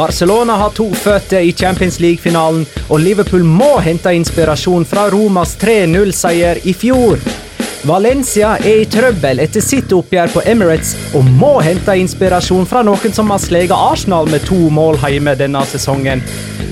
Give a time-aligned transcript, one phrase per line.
[0.00, 6.62] Barcelona har to føtter i Champions League-finalen, og Liverpool må hente inspirasjon fra Romas 3-0-seier
[6.64, 7.20] i fjor.
[7.84, 13.12] Valencia er i trøbbel etter sitt oppgjør på Emirates og må hente inspirasjon fra noen
[13.12, 16.24] som har sleget Arsenal med to mål hjemme denne sesongen.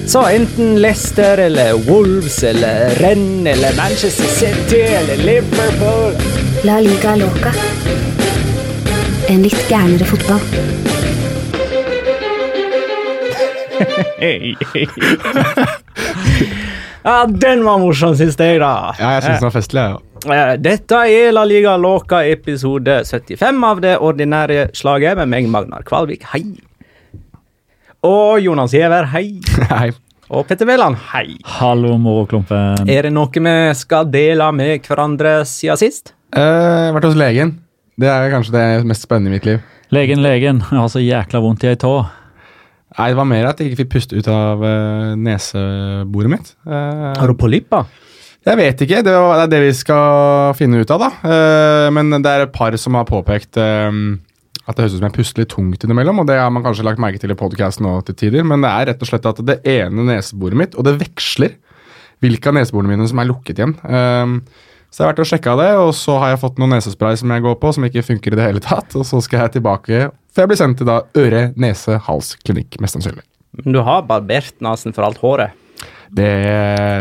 [0.08, 6.16] Så enten Leicester eller Wolves eller Renn eller Manchester City eller Liverpool
[6.64, 7.52] La liga loca.
[9.28, 10.77] En litt gærnere fotball.
[17.08, 18.92] Ja, den var morsom, syns jeg, da.
[18.98, 19.82] Ja, jeg synes den var festlig.
[19.86, 19.96] Ja.
[20.34, 25.86] Eh, Dette er La Liga Låka episode 75 av det ordinære slaget med meg, Magnar
[25.88, 26.42] Kvalvik, hei.
[28.04, 29.38] Og Jonas Giæver, hei.
[29.72, 29.90] Hei.
[30.28, 31.38] Og Petter Wæland, hei.
[31.56, 32.84] Hallo, moroklumpen.
[32.90, 36.12] Er det noe vi skal dele med hverandre siden sist?
[36.36, 37.54] Eh, vært hos legen.
[37.98, 39.62] Det er kanskje det mest spennende i mitt liv.
[39.96, 40.60] Legen, legen.
[40.68, 41.94] Jeg har så jækla vondt i ei tå.
[42.96, 46.54] Nei, Det var mer at jeg ikke fikk puste ut av uh, neseboret mitt.
[46.66, 47.88] Uh, Har du polypper?
[48.48, 49.02] Jeg vet ikke.
[49.04, 51.10] Det, var, det er det vi skal finne ut av, da.
[51.20, 53.60] Uh, men det er et par som har påpekt
[54.68, 56.22] at det høres ut som jeg puster litt tungt innimellom.
[56.22, 58.44] Og det har man kanskje lagt merke til i podkasten nå til tider.
[58.44, 61.56] Men det er rett og slett at det ene neseboret mitt, og det veksler
[62.24, 63.76] hvilke av neseborene mine som er lukket igjen.
[63.86, 67.18] Eh, så jeg har vært og sjekka det, og så har jeg fått noen nesespray
[67.20, 68.96] som jeg går på, som ikke funker i det hele tatt.
[68.96, 70.06] Og så skal jeg tilbake
[70.38, 73.24] for jeg blir sendt til da øre-, nese-, hals-klinikk, mest sannsynlig.
[73.58, 75.56] Men Du har barbert nesen for alt håret.
[76.14, 76.28] Det,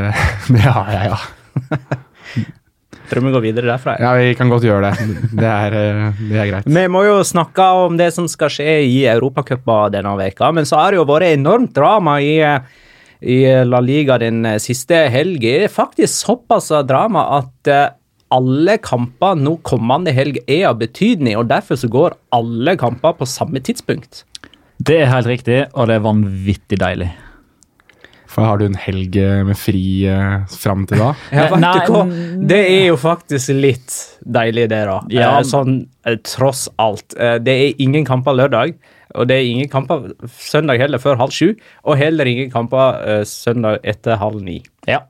[0.55, 2.47] det har jeg, ja.
[3.07, 3.93] Tror vi går videre derfra.
[4.01, 5.19] Ja, Vi kan godt gjøre det.
[5.37, 6.65] Det er, eh, det er greit.
[6.67, 10.81] Vi må jo snakke om det som skal skje i Europacupen denne veka, men så
[10.81, 12.41] har det jo vært enormt drama i,
[13.21, 17.89] i La Liga den siste helg, Det er faktisk såpass drama at eh,
[18.29, 23.25] alle kamper nå kommende helg er av betydning, og derfor så går alle kamper på
[23.25, 24.25] samme tidspunkt.
[24.77, 27.07] Det er helt riktig, og det er vanvittig deilig.
[28.27, 31.13] For har du en helg eh, med fri eh, fram til da?
[31.33, 31.79] Ja, Nei.
[32.51, 33.95] Det er jo faktisk litt
[34.27, 34.99] deilig, det, da.
[35.09, 35.31] Ja.
[35.39, 37.15] Eh, Sånn eh, tross alt.
[37.17, 38.75] Eh, Det er ingen kamper lørdag,
[39.15, 41.53] og det er ingen kamper søndag heller før halv sju.
[41.87, 44.61] Og heller ingen kamper uh, søndag etter halv ni.
[44.87, 45.05] Ja.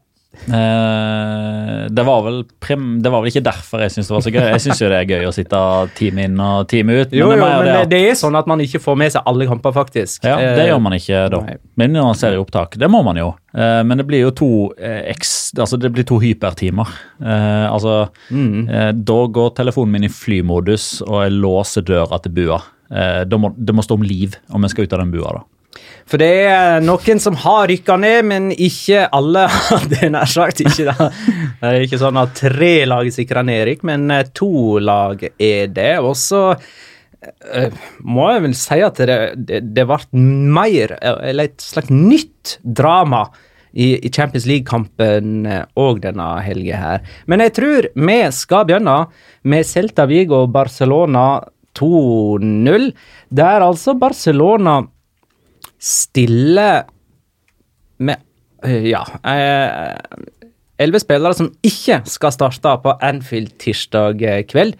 [0.45, 4.33] Uh, det, var vel prim, det var vel ikke derfor jeg syns det var så
[4.35, 4.43] gøy.
[4.51, 5.61] Jeg syns jo det er gøy å sitte
[5.97, 7.15] time inn og time ut.
[7.15, 9.25] Jo, jo, det, men det at- det er sånn at man ikke får med seg
[9.31, 10.21] alle kamper, faktisk.
[10.27, 11.41] Ja, det uh, gjør man ikke da.
[11.47, 11.57] nei.
[11.81, 13.31] Men når man ser i opptak, det må man jo.
[13.57, 16.89] Uh, men det blir jo to eks, altså det blir to hypertimer.
[17.17, 17.93] Altså,
[18.29, 22.59] eh, da går telefonen min i flymodus, og jeg låser døra til bua.
[22.89, 25.37] Eh, da må, det må stå om liv om vi skal ut av den bua,
[25.39, 25.45] da.
[26.07, 29.45] For det er noen som har rykka ned, men ikke alle.
[29.91, 31.09] Det er nær sagt ikke det.
[31.59, 35.73] Det er ikke sånn at tre lag er sikra nedrykk, men eh, to lag er
[35.73, 35.97] det.
[35.99, 37.75] Og så eh,
[38.07, 39.19] må jeg vel si at det,
[39.49, 40.23] det, det ble
[40.55, 43.25] mer, eller et slags nytt drama
[43.77, 45.43] i, i Champions League-kampen
[45.77, 47.03] òg denne helga her.
[47.27, 48.95] Men jeg tror vi skal begynne
[49.47, 51.27] med Celta Vigo og Barcelona
[51.77, 52.91] 2-0,
[53.29, 54.81] der altså Barcelona
[55.79, 56.87] stiller
[57.99, 58.15] med
[58.65, 59.03] øh, Ja.
[60.79, 64.75] Elleve spillere som ikke skal starte på Anfield tirsdag kveld.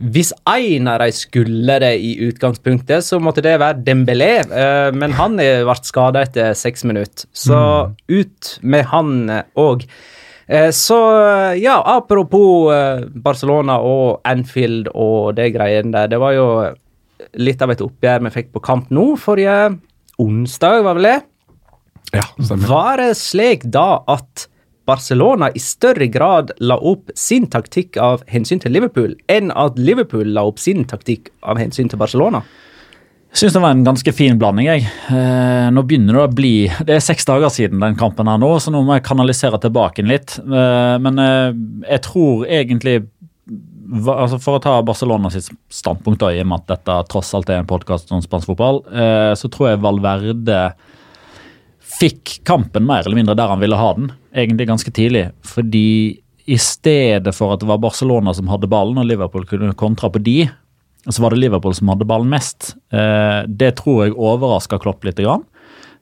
[0.00, 4.30] Hvis én av de skulle det i utgangspunktet, så måtte det være Dembélé,
[4.96, 7.26] men han ble skada etter seks minutter.
[7.36, 7.58] Så
[8.08, 9.28] ut med han
[9.60, 9.84] òg.
[10.50, 10.96] Så
[11.62, 12.72] ja, apropos
[13.22, 16.08] Barcelona og Anfield og det greiene der.
[16.10, 16.46] Det var jo
[17.38, 19.76] litt av et oppgjør vi fikk på kamp nå forrige
[20.20, 21.18] onsdag, var vel det?
[22.16, 22.66] Ja, stemmer.
[22.66, 24.48] Var det slik da at
[24.90, 30.32] Barcelona i større grad la opp sin taktikk av hensyn til Liverpool, enn at Liverpool
[30.34, 32.42] la opp sin taktikk av hensyn til Barcelona?
[33.32, 34.66] Syns det var en ganske fin blanding.
[34.66, 34.88] jeg.
[35.08, 38.50] Eh, nå begynner det å bli Det er seks dager siden den kampen her nå,
[38.58, 40.34] så nå må jeg kanalisere tilbake litt.
[40.42, 41.52] Eh, men eh,
[41.92, 43.00] jeg tror egentlig
[43.90, 47.48] altså For å ta Barcelona sitt standpunkt, da, i og med at dette tross alt
[47.50, 50.60] er en podkast om spansk fotball, eh, så tror jeg Valverde
[52.00, 55.24] fikk kampen mer eller mindre der han ville ha den, egentlig ganske tidlig.
[55.42, 60.10] Fordi i stedet for at det var Barcelona som hadde ballen, og Liverpool kunne kontra
[60.12, 60.38] på de,
[61.08, 62.74] så var det Liverpool som hadde ballen mest.
[62.92, 65.20] Eh, det tror jeg overraska Klopp litt.
[65.20, 65.46] Grann.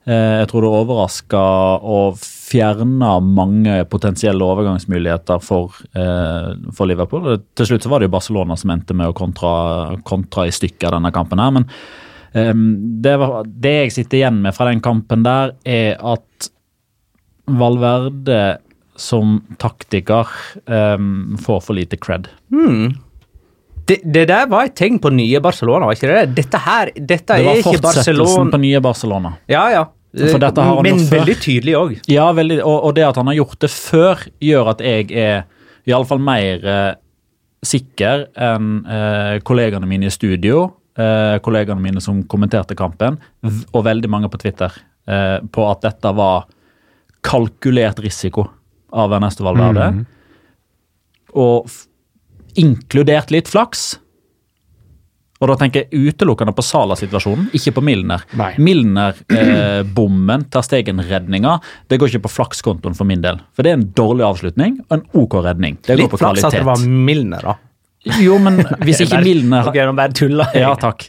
[0.09, 1.39] Jeg tror det overraska
[1.85, 2.17] og
[2.49, 7.37] fjerna mange potensielle overgangsmuligheter for, eh, for, Liverpool.
[7.55, 10.95] Til slutt så var det jo Barcelona som endte med å kontra, kontra i stykker
[10.95, 11.39] denne kampen.
[11.39, 11.67] her, men
[12.33, 12.53] eh,
[13.01, 16.49] det, var, det, jeg sitter igjen med fra den kampen der, er at
[17.49, 18.59] Valverde
[18.95, 20.27] som taktiker
[20.67, 20.97] eh,
[21.45, 22.29] får for lite cred.
[22.49, 22.97] Hmm.
[23.89, 26.25] Det, det, der var et tegn på nye Barcelona, var ikke det?
[26.37, 29.31] Dette her, dette det er ikke Barcelona Det var fortsettelsen på nye Barcelona.
[29.49, 29.85] Ja, ja.
[30.11, 31.91] Men veldig tydelig òg.
[32.09, 35.43] Ja, veldig, og, og, det at han har gjort det før, gjør at jeg er
[35.89, 36.93] iallfall mer eh,
[37.65, 40.63] sikker enn eh, kollegaene mine i studio,
[40.97, 43.19] eh, kollegaene mine som kommenterte kampen,
[43.73, 44.73] og veldig mange på Twitter,
[45.09, 46.47] eh, på at dette var
[47.25, 48.47] kalkulert risiko
[48.89, 49.91] av Ernesto Valverde.
[49.93, 50.05] Mm.
[51.37, 51.69] Og
[52.59, 53.97] inkludert litt flaks.
[55.39, 58.25] Og da tenker jeg utelukkende på Sala-situasjonen, ikke på Milner.
[58.59, 61.53] Milner-bommen, eh, tar stegen-redninga,
[61.87, 63.39] det går ikke på flakskontoen for min del.
[63.55, 65.79] For det er en dårlig avslutning og en OK redning.
[65.85, 67.55] Det Litt går på flaks at det var Milner, da.
[68.19, 71.07] Jo, men hvis ikke Milner okay, nå bare tuller Ja, takk.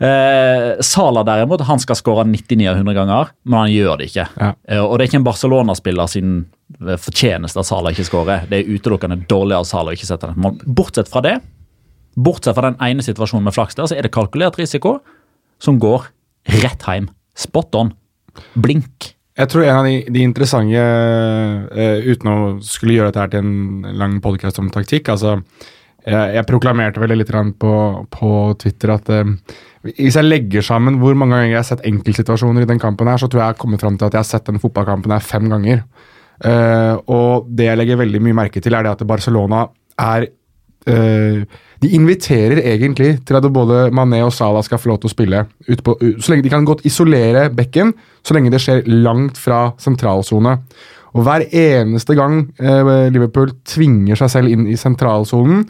[0.00, 4.26] Eh, Sala derimot, han skal skåre 99 av 100 ganger, men han gjør det ikke.
[4.40, 4.54] Ja.
[4.64, 6.30] Eh, og det er ikke en Barcelona-spiller sin
[6.80, 8.46] eh, fortjeneste at Sala ikke skårer.
[8.48, 10.60] Det er utelukkende dårlig av Sala å ikke sette den.
[10.64, 11.36] Bortsett fra det
[12.16, 14.98] Bortsett fra den ene situasjonen med flaks der, så er det kalkulert risiko
[15.62, 16.08] som går
[16.64, 17.06] rett hjem.
[17.38, 17.92] Spot on.
[18.58, 19.12] Blink.
[19.38, 20.80] Jeg tror en av de, de interessante,
[21.70, 25.36] uh, uten å skulle gjøre dette her til en lang podkast om taktikk altså,
[26.02, 27.30] jeg, jeg proklamerte vel litt
[27.62, 27.74] på,
[28.10, 28.30] på
[28.60, 29.32] Twitter at uh,
[29.86, 33.20] hvis jeg legger sammen hvor mange ganger jeg har sett enkeltsituasjoner i den kampen, her,
[33.20, 35.24] så tror jeg jeg har kommet fram til at jeg har sett den fotballkampen her
[35.24, 35.86] fem ganger.
[36.40, 39.66] Uh, og det jeg legger veldig mye merke til, er det at Barcelona
[40.00, 40.28] er
[40.88, 45.14] uh, de inviterer egentlig til at både Mané og Salah skal få lov til å
[45.14, 45.44] spille.
[45.84, 50.58] På, så lenge De kan godt isolere bekken, så lenge det skjer langt fra sentralsone.
[51.16, 55.64] Og Hver eneste gang eh, Liverpool tvinger seg selv inn i sentralsonen,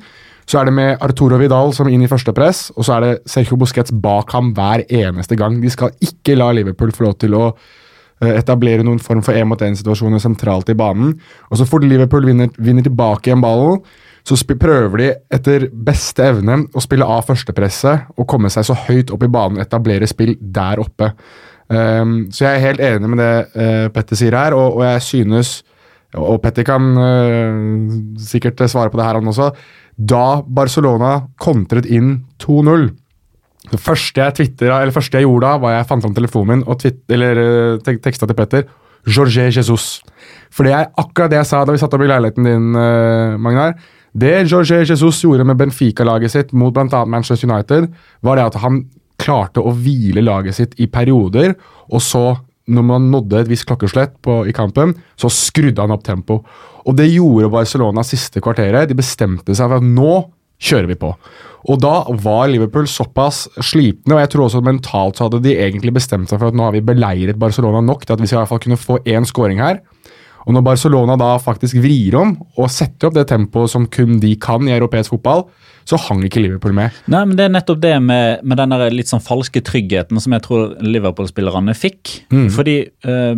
[0.50, 3.30] så er det med Arturo Vidal som inn i første press, og så er det
[3.30, 5.60] Sergio Busquets bak ham hver eneste gang.
[5.62, 10.22] De skal ikke la Liverpool få lov til å eh, etablere noen form for én-mot-én-situasjoner
[10.22, 11.14] sentralt i banen.
[11.50, 13.78] Og Så fort Liverpool vinner, vinner tilbake igjen ballen,
[14.26, 19.14] så prøver de etter beste evne å spille av førstepresset og komme seg så høyt
[19.14, 21.12] opp i banen, og etablere spill der oppe.
[21.70, 25.02] Um, så jeg er helt enig med det uh, Petter sier her, og, og, jeg
[25.06, 25.60] synes
[26.18, 29.52] Og Petter kan uh, sikkert svare på det her, han også.
[30.00, 32.86] Da Barcelona kontret inn 2-0
[33.70, 36.62] Det første jeg twittet, eller første jeg gjorde da, var jeg fant fram telefonen min
[36.64, 37.40] og eller,
[37.76, 38.64] uh, teksta til Petter.
[39.06, 40.00] Jorge Jesus.
[40.52, 43.36] For det er akkurat det jeg sa da vi satt opp i leiligheten din, uh,
[43.40, 43.76] Magnar.
[44.12, 47.04] Det Jorge Jesus gjorde med Benfica-laget sitt mot bl.a.
[47.04, 47.90] Manchester United,
[48.26, 48.82] var det at han
[49.20, 51.54] klarte å hvile laget sitt i perioder,
[51.92, 52.24] og så,
[52.70, 56.40] når man nådde et visst klokkeslett på, i kampen, så skrudde han opp tempo.
[56.88, 58.88] Og det gjorde Barcelona siste kvarteret.
[58.88, 60.14] De bestemte seg for at nå
[60.60, 61.12] kjører vi på.
[61.68, 61.94] Og da
[62.24, 66.40] var Liverpool såpass slitne, og jeg tror også mentalt så hadde de egentlig bestemt seg
[66.40, 68.62] for at nå har vi beleiret Barcelona nok til at vi skal i hvert fall
[68.64, 69.82] kunne få én scoring her.
[70.48, 74.32] Og når Barcelona da faktisk vrir om og setter opp det tempoet som kun de
[74.40, 75.44] kan i europeisk fotball,
[75.88, 76.96] så hang ikke Liverpool med.
[77.10, 80.44] Nei, men Det er nettopp det med, med den litt sånn falske tryggheten som jeg
[80.44, 82.12] tror Liverpool-spillerne fikk.
[82.54, 83.34] Fordi uh,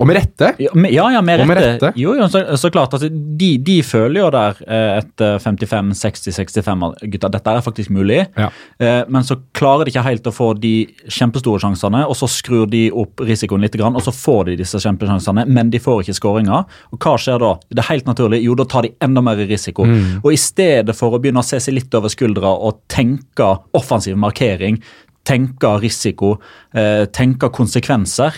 [0.00, 0.52] Og med rette.
[0.62, 1.48] Ja, med- ja, ja, med rette.
[1.50, 1.92] med rette.
[2.00, 2.94] Jo, jo, så, så klart.
[2.96, 8.22] Altså, de, de føler jo der eh, etter 55-60-65 at gutta, dette er faktisk mulig.
[8.38, 8.48] Ja.
[8.80, 10.74] Uh, men så klarer de ikke helt å få de
[11.10, 15.46] kjempestore sjansene, og så skrur de opp risikoen litt, og så får de disse kjempesjansene,
[15.48, 16.66] men de får ikke skåringer.
[16.94, 17.52] Og hva skjer da?
[17.70, 18.42] Det er helt naturlig.
[18.44, 19.86] Jo, da tar de enda mer risiko.
[20.22, 23.46] Og i stedet for å begynne å se seg litt over skuldra og tenke
[23.76, 24.80] offensiv markering,
[25.24, 26.36] tenke risiko,
[26.74, 28.32] eh, tenke konsekvenser,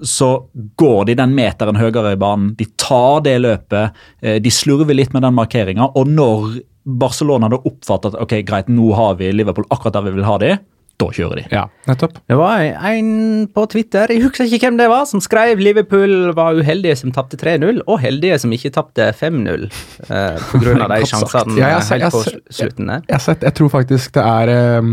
[0.00, 0.30] så
[0.80, 2.54] går de den meteren høyere i banen.
[2.56, 3.92] De tar det løpet.
[4.22, 5.92] eh, De slurver litt med den markeringa.
[5.94, 10.16] Og når Barcelona da oppfatter at ok, greit, nå har vi Liverpool akkurat der vi
[10.16, 10.58] vil ha de,
[11.00, 11.44] da kjører de.
[11.54, 12.18] Ja, nettopp.
[12.28, 13.10] Det var en
[13.54, 17.38] på Twitter, jeg husker ikke hvem det var, som skrev Liverpool var uheldige som tapte
[17.40, 19.68] 3-0, og heldige som ikke tapte 5-0.
[20.06, 23.04] Eh, på grunn av de sjansene Ja, jeg har helt på jeg slutten der.
[23.06, 24.92] Jeg, jeg, jeg, jeg tror faktisk det er um,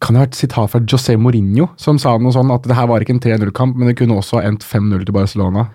[0.00, 2.78] Kan det ha vært et sitat fra José Mourinho som sa noe sånn at det
[2.78, 5.68] her var ikke en 3-0-kamp, men det kunne også endt 5-0 til Barcelona.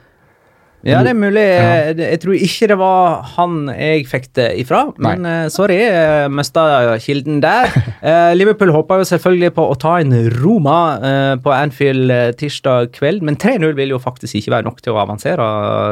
[0.85, 1.41] Ja, det er mulig.
[1.41, 1.93] Ja.
[1.97, 5.33] Jeg tror ikke det var han jeg fikk det ifra, men Nei.
[5.51, 6.63] sorry, jeg mista
[7.03, 7.73] kilden der.
[8.07, 12.91] Eh, Liverpool håpa jo selvfølgelig på å ta en Roma eh, på Anfield eh, tirsdag
[12.95, 15.47] kveld, men 3-0 vil jo faktisk ikke være nok til å avansere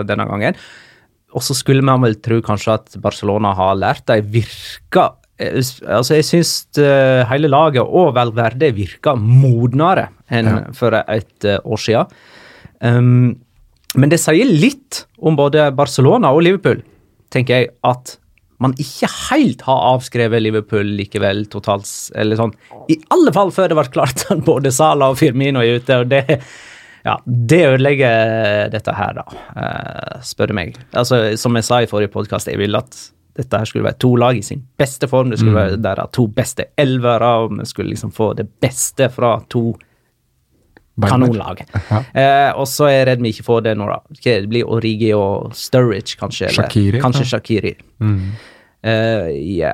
[0.08, 0.56] denne gangen.
[1.36, 4.06] Og så skulle man vel tro kanskje at Barcelona har lært.
[4.08, 5.10] De virka
[5.42, 10.62] eh, Altså, jeg syns eh, hele laget og Valverde virka modnere enn Ja.
[10.78, 12.16] for et eh, år siden.
[12.86, 13.34] Um,
[13.96, 16.84] men det sier litt om både Barcelona og Liverpool,
[17.34, 18.18] tenker jeg, at
[18.64, 21.90] man ikke helt har avskrevet Liverpool likevel totalt.
[22.16, 22.54] Eller sånn.
[22.92, 26.00] I alle fall før det ble klart at både Sala og Firmino er ute.
[26.00, 26.24] og det
[27.06, 29.26] ja, Det ødelegger dette her, da,
[29.62, 30.80] eh, spør du meg.
[30.94, 34.14] Altså, Som jeg sa i forrige podkast, jeg ville at dette her skulle være to
[34.16, 35.30] lag i sin beste form.
[35.30, 39.42] Det skulle være deres to beste elvere, og vi skulle liksom få det beste fra
[39.52, 39.74] to
[41.04, 41.64] kanonlag.
[41.90, 42.02] Ja.
[42.14, 44.20] Eh, og så er jeg redd vi ikke får det nå, da.
[44.24, 46.50] Det blir Origi og Sturridge, kanskje.
[46.50, 47.32] Eller, Shaqiri, Kanskje ja.
[47.36, 47.74] Shakiri.
[48.86, 49.74] Eh, ja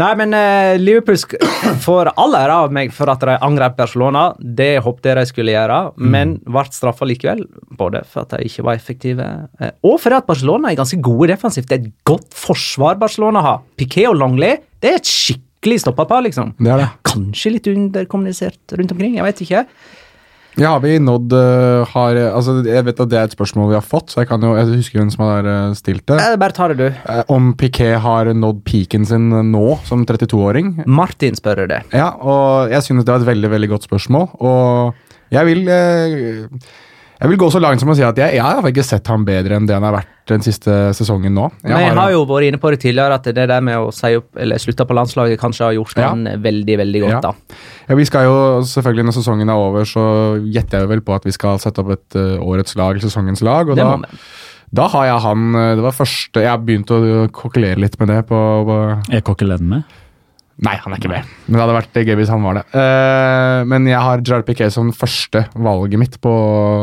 [0.00, 1.18] Nei, men eh, Liverpool
[1.86, 4.30] får all ære av meg for at de angrep Barcelona.
[4.40, 7.44] Det håpte jeg de skulle gjøre, men ble straffa likevel.
[7.76, 9.26] Både for at de ikke var effektive,
[9.60, 11.68] eh, og fordi at Barcelona er ganske gode defensivt.
[11.68, 13.62] Det er et godt forsvar Barcelona har.
[13.80, 15.49] Piquet og Longley, det er et skikkelig
[15.80, 16.54] stopperpar, liksom.
[16.58, 16.90] Det er det.
[17.04, 19.64] Kanskje litt underkommunisert rundt omkring, jeg vet ikke.
[20.58, 23.76] Ja, har vi nådd øh, har, altså, Jeg vet at det er et spørsmål vi
[23.78, 26.18] har fått, så jeg kan jo, jeg husker hvem som har øh, stilt det.
[26.18, 26.86] Eh, Bare tar det, du.
[26.90, 30.82] Eh, Om Piquet har nådd peaken sin nå, som 32-åring.
[30.90, 31.84] Martin spør det.
[31.94, 34.28] Ja, og jeg synes det var et veldig veldig godt spørsmål.
[34.40, 34.94] Og
[35.30, 36.46] jeg vil eh,
[37.20, 39.26] Jeg vil gå så langt som å si at jeg, jeg har ikke sett ham
[39.28, 41.50] bedre enn det han har vært den siste sesongen nå.
[41.60, 43.76] Jeg Men jeg har- har jo vært inne på det tidligere at det der med
[43.76, 46.08] å si opp, eller slutte på landslaget kanskje har gjort Ja.
[46.08, 47.20] han veldig, veldig godt, Ja.
[47.20, 47.32] da.
[47.90, 51.24] Ja, vi skal jo selvfølgelig Når sesongen er over, så gjetter jeg vel på at
[51.24, 53.68] vi skal sette opp et uh, årets lag, sesongens lag.
[53.68, 53.98] Og Det da,
[54.72, 58.08] da har jeg han eh, Det var første Jeg har begynt å kokkelere litt med
[58.08, 59.84] det på, på Er kokkeleden med?
[60.60, 61.28] Nei, han er ikke med.
[61.46, 62.64] Men det hadde vært gøy hvis han var det.
[62.74, 66.32] Uh, men jeg har Gerard Piquet som første valget mitt på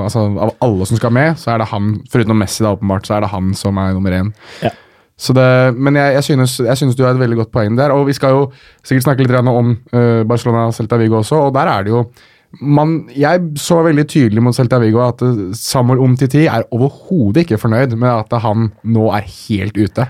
[0.06, 3.18] altså, Av alle som skal med, så er det han, foruten Messi, da, åpenbart, så
[3.18, 4.34] er det han som er nummer én.
[4.66, 4.74] Ja.
[5.18, 7.94] Så det, men jeg, jeg, synes, jeg synes du har et veldig godt poeng der.
[7.94, 8.42] Og vi skal jo
[8.86, 12.08] sikkert snakke litt om uh, Barcelona og Celta Vigo også, og der er det jo
[12.64, 15.22] man, Jeg så veldig tydelig mot Celta Vigo at
[15.58, 20.08] Samuel Umtiti er overhodet ikke fornøyd med at han nå er helt ute.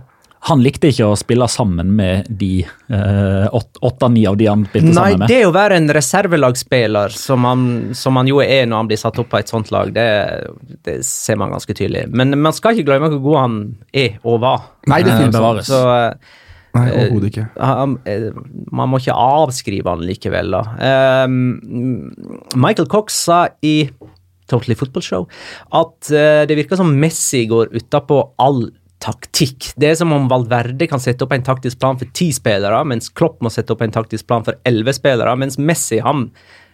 [0.48, 4.94] Han likte ikke å spille sammen med de eh, åtte-ni av de han spilte Nei,
[4.94, 5.32] sammen med.
[5.34, 7.64] det å være en reservelagsspiller, som han,
[7.98, 10.06] som han jo er når han blir satt opp på et sånt lag, det,
[10.88, 12.06] det ser man ganske tydelig.
[12.14, 13.58] Men man skal ikke glemme hvor god han
[13.98, 14.68] er og var.
[14.88, 15.68] Nei, det Eh, finnes bevares.
[15.74, 16.36] Så eh,
[16.78, 17.48] Nei, overhodet ikke.
[17.58, 17.98] han,
[18.78, 20.64] man må ikke avskrive han likevel, da.
[21.26, 22.12] Um,
[22.56, 23.90] Michael Cox sa i
[24.48, 25.26] Totally Football Show
[25.76, 26.08] at
[26.48, 28.68] det virker som Messi går utapå all
[29.04, 29.72] taktikk.
[29.78, 33.12] Det er som om Valverde kan sette opp en taktisk plan for ti spillere, mens
[33.14, 36.28] Klopp må sette opp en taktisk plan for elleve spillere, mens Messi han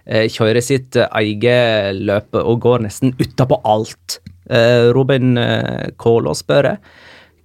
[0.06, 4.20] eh, kjører sitt eh, eget løp og går nesten utapå alt.
[4.50, 6.84] Eh, Robin eh, Kålå spør jeg.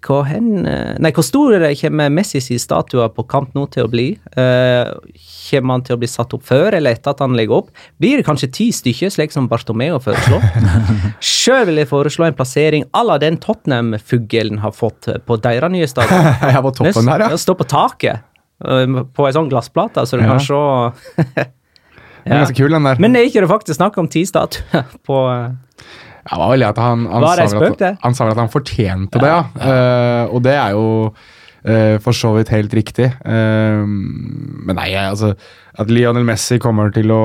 [0.08, 3.90] Hvor, hen, eh, nei, hvor stor kommer Messi sin statue på kamp nå til å
[3.92, 4.06] bli?
[4.32, 4.94] Uh,
[5.48, 7.68] kommer han til å bli satt opp før eller etter at han legger opp?
[8.00, 10.46] Blir det kanskje ti stykker, slik som Bartomeo foreslår?
[11.24, 15.88] Sjøl vil jeg foreslå en plassering à la den Tottenham-fuglen har fått på deres nye
[15.90, 16.32] stadion.
[16.54, 17.38] Jeg var toppen der, ja.
[17.40, 18.24] Stå på taket
[18.64, 20.34] uh, på ei sånn glassplate, så du Ja.
[20.34, 21.48] kan se
[22.24, 22.98] Den er ganske kul, den der.
[23.00, 25.52] Men er ikke det faktisk snakk om ti statuer på eh,
[26.28, 28.42] Ja, det var vel at han, han, Var sa vel at, han sa vel at
[28.42, 29.42] han fortjente det, ja.
[29.56, 33.08] Uh, og det er jo uh, for så vidt helt riktig.
[33.24, 35.32] Uh, men nei, altså
[35.78, 37.22] At Lionel Messi kommer til å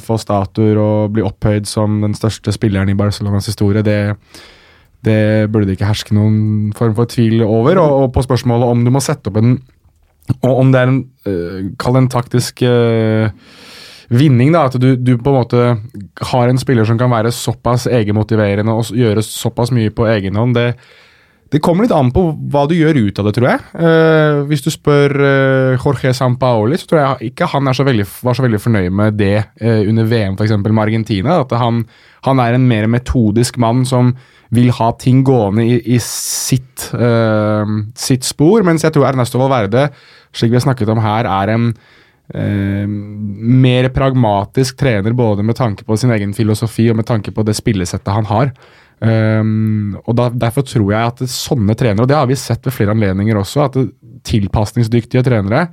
[0.00, 4.16] få statuer og bli opphøyd som den største spilleren i Barcelonas historie, det,
[5.04, 5.20] det
[5.52, 7.82] burde det ikke herske noen form for tvil over.
[7.82, 9.58] Og, og på spørsmålet om du må sette opp en
[10.40, 13.28] Og om det er en uh, Kall det en taktisk eh,
[14.08, 15.64] vinning, da, at du, du på en måte
[16.30, 20.54] har en spiller som kan være såpass egenmotiverende og gjøre såpass mye på egen hånd,
[20.58, 20.68] det,
[21.52, 23.64] det kommer litt an på hva du gjør ut av det, tror jeg.
[23.88, 28.38] Eh, hvis du spør eh, Jorge Sampaoli, så tror jeg ikke han så veldig, var
[28.38, 30.56] så veldig fornøyd med det eh, under VM f.eks.
[30.62, 31.40] med Argentina.
[31.44, 31.84] At han,
[32.26, 34.16] han er en mer metodisk mann som
[34.54, 39.88] vil ha ting gående i, i sitt, eh, sitt spor, mens jeg tror Ernesto Valverde,
[40.36, 41.70] slik vi har snakket om her, er en
[42.34, 47.44] eh, mer pragmatisk trener både med tanke på sin egen filosofi og med tanke på
[47.46, 48.52] det spillesettet han har.
[48.96, 52.72] Um, og da, Derfor tror jeg at sånne trenere, og det har vi sett ved
[52.72, 53.76] flere anledninger også, at
[54.26, 55.66] tilpasningsdyktige trenere,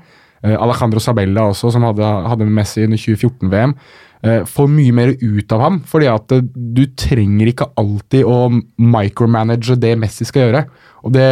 [0.43, 3.75] eh, Alejandro Sabella også, som hadde, hadde Messi under 2014-VM,
[4.23, 5.79] eh, får mye mer ut av ham.
[5.87, 10.65] fordi at eh, du trenger ikke alltid å micromanage det Messi skal gjøre.
[11.03, 11.29] Og det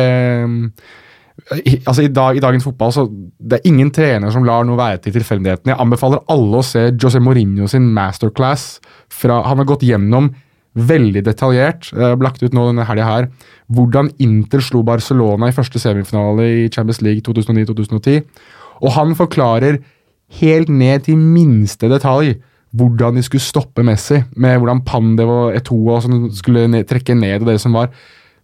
[1.59, 4.79] i, altså i, dag, I dagens fotball så det er ingen trener som lar noe
[4.79, 5.73] være til tilfeldighetene.
[5.73, 8.79] Jeg anbefaler alle å se José Mourinho sin masterclass.
[9.11, 10.31] Fra, han har gått gjennom
[10.79, 13.27] veldig detaljert, eh, lagt ut nå denne helga her,
[13.75, 18.23] hvordan Inter slo Barcelona i første semifinale i Champions League 2009-2010.
[18.81, 19.81] Og han forklarer
[20.39, 22.37] helt ned til minste detalj
[22.71, 27.17] hvordan de skulle stoppe Messi, med hvordan Pandev og Eto'o og sånn skulle ned, trekke
[27.19, 27.91] ned og det som var.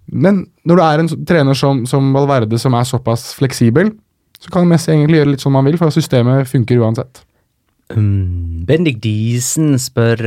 [0.08, 3.92] Men når du er en trener som, som Valverde, som er såpass fleksibel,
[4.38, 7.24] så kan Messi egentlig gjøre litt som han vil, for systemet funker uansett.
[7.92, 10.20] Um, Bendik Diesen spør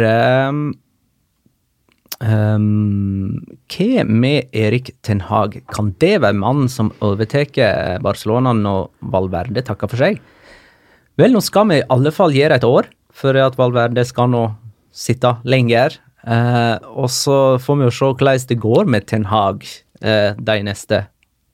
[0.49, 0.61] um,
[2.25, 3.37] um,
[3.69, 5.61] Hva med Erik Ten Hag?
[5.73, 10.21] Kan det være mannen som overtar Barcelona når Valverde takker for seg?
[11.21, 14.47] Vel, nå skal vi i alle fall gjøre et år, for at Valverde skal nå
[14.91, 15.99] sitte lenger.
[16.27, 19.65] Eh, og så får vi jo se hvordan det går med Ten Hag
[20.03, 21.05] eh, de neste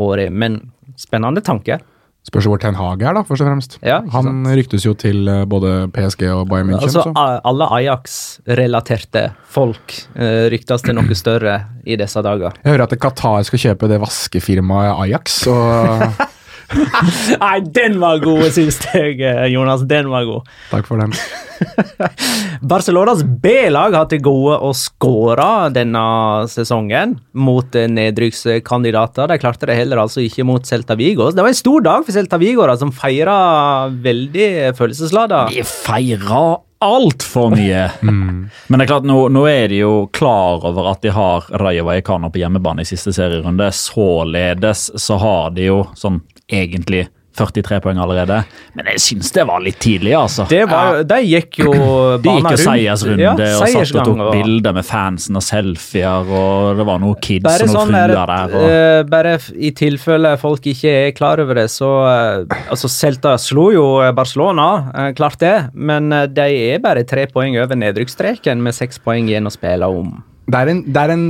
[0.03, 0.33] årene.
[0.33, 0.59] Men
[0.99, 1.81] spennende tanke.
[2.27, 3.77] Spørs hvor Ten Hag er, da, først og fremst.
[3.87, 6.89] Ja, han ryktes jo til eh, både PSG og Bayern München.
[6.89, 7.27] Altså, så.
[7.47, 12.59] alle Ajax-relaterte folk uh, ryktes til noe større i disse dager.
[12.65, 15.45] Jeg hører at Qatar skal kjøpe det vaskefirmaet Ajax.
[15.53, 16.03] og
[17.43, 19.85] Nei, den var god, syns jeg, eh, Jonas.
[19.89, 20.49] Den var god.
[20.71, 21.15] Takk for den.
[22.71, 26.03] Barcelonas B-lag har til gode å skåre denne
[26.53, 29.31] sesongen mot eh, nedrykkskandidater.
[29.31, 31.31] De klarte det heller altså ikke mot Celta Vigo.
[31.33, 33.37] Det var en stor dag for Celta Vigo, da, som feira
[33.91, 35.47] veldig følelseslada.
[35.55, 37.87] De feirer altfor mye.
[38.03, 41.87] Men det er klart, nå, nå er de jo klar over at de har Rayo
[41.89, 43.71] Vallecano på hjemmebane i siste serierunde.
[43.73, 47.07] Således så har de jo sånn egentlig
[47.37, 48.39] 43 poeng allerede.
[48.73, 50.47] Men jeg syns det var litt tidlig, altså.
[50.49, 51.73] Det var, De gikk jo
[52.25, 56.31] De gikk jo seiersrunde Ja, og satt og tok og- bilder med fansen og selfier,
[56.33, 58.55] og det var noen kids Bare og noen sånn fruer der.
[58.57, 58.65] Og...
[58.71, 59.35] eh, bare
[59.69, 64.15] i tilfelle folk ikke er klar over det, så eh, Altså, Celta slo jo eh,
[64.17, 69.45] Barcelona, klart det, men de er bare tre poeng over nedrykksstreken med seks poeng igjen
[69.49, 70.17] å spille om.
[70.47, 71.23] Det er, en, det er en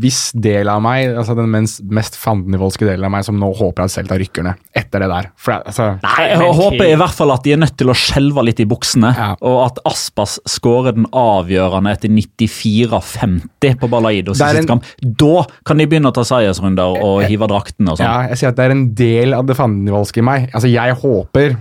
[0.00, 3.84] viss del av meg, altså den mest, mest fandenivoldske delen av meg, som nå håper
[3.84, 5.28] at Celta rykker ned etter det der.
[5.36, 7.96] For det, altså, Nei, jeg håper i hvert fall at de er nødt til å
[8.00, 9.28] skjelve litt i buksene, Ja.
[9.44, 14.84] og at Aspas skårer den avgjørende etter 94-50 på Balaido siste en- kamp.
[15.04, 18.06] Da kan de begynne å ta seiersrunder og hive draktene og sånn.
[18.08, 20.50] ja, jeg sier at det er en del av det fandenivoldske i meg.
[20.54, 21.56] Altså, jeg håper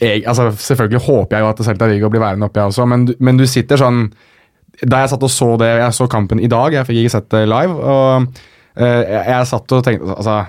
[0.00, 3.06] jeg, altså, Selvfølgelig håper jeg jo at Celta Vigo blir værende oppe, jeg også, men,
[3.20, 4.10] men du sitter sånn
[4.82, 7.30] Da jeg satt og så det, jeg så kampen i dag, jeg fikk ikke sett
[7.32, 10.44] det live, og uh, jeg, jeg satt og tenkte altså,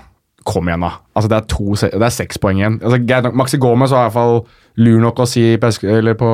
[0.48, 0.94] Kom igjen, da.
[1.12, 2.78] Altså, det, er to, det er seks poeng igjen.
[2.80, 4.38] Altså, Maxi Gomez var i hvert fall
[4.80, 5.72] lur nok å si på,
[6.22, 6.30] på,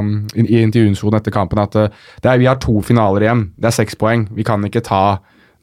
[0.00, 3.44] um, i, i intervjusonen etter kampen at eh, er, vi har to finaler igjen.
[3.54, 4.26] Det er seks poeng.
[4.34, 5.04] Vi kan ikke ta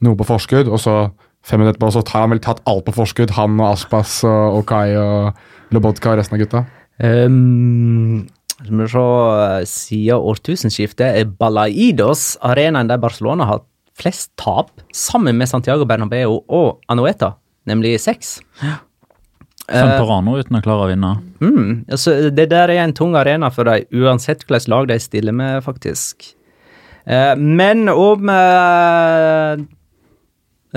[0.06, 0.70] noe på forskudd.
[0.72, 0.96] Og så
[1.44, 3.34] fem minutter etterpå så har han vel tatt alt på forskudd.
[3.36, 6.64] Han og Aspas og, og Kai og Lobotka og resten av gutta.
[7.02, 8.22] Um,
[8.62, 9.02] skal vi se,
[9.42, 13.62] eh, siden årtusenskiftet er Balaidos arenaen der Barcelona har
[13.98, 17.36] flest tap, sammen med Santiago Bernabeu og Anueta.
[17.64, 18.40] nemlig seks.
[19.70, 21.12] Fem på rad uten å klare å vinne.
[21.38, 25.32] Mm, altså, det der er en tung arena for dem, uansett hvilket lag de stiller
[25.32, 26.34] med, faktisk.
[27.06, 29.62] Eh, men om eh,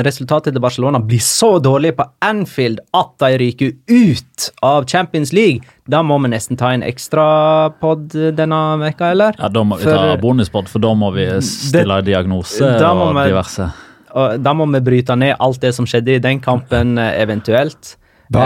[0.03, 5.62] resultatet til Barcelona blir så dårlig på Anfield at de ryker ut av Champions League,
[5.88, 9.36] da må vi nesten ta en ekstrapod denne veka, eller?
[9.39, 13.10] Ja, Da må vi For- ta bonuspod, for da må vi stille diagnose Da må
[13.10, 13.71] og vi- diverse.
[14.15, 17.95] Og da må vi bryte ned alt det som skjedde i den kampen, eh, eventuelt.
[18.31, 18.45] Da,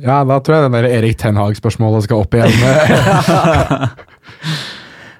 [0.00, 2.50] ja, da tror jeg den der Erik Ten Hag-spørsmålet skal opp igjen.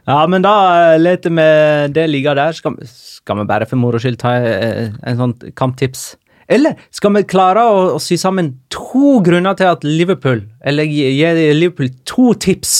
[0.09, 0.55] Ja, men da
[0.93, 1.49] eh, leter vi
[1.95, 2.57] det ligge der.
[2.57, 6.17] Skal, skal vi bare for moro skyld ta en, en sånn kamptips?
[6.53, 11.07] Eller skal vi klare å, å sy sammen to grunner til at Liverpool Eller gi,
[11.15, 12.75] gi Liverpool to tips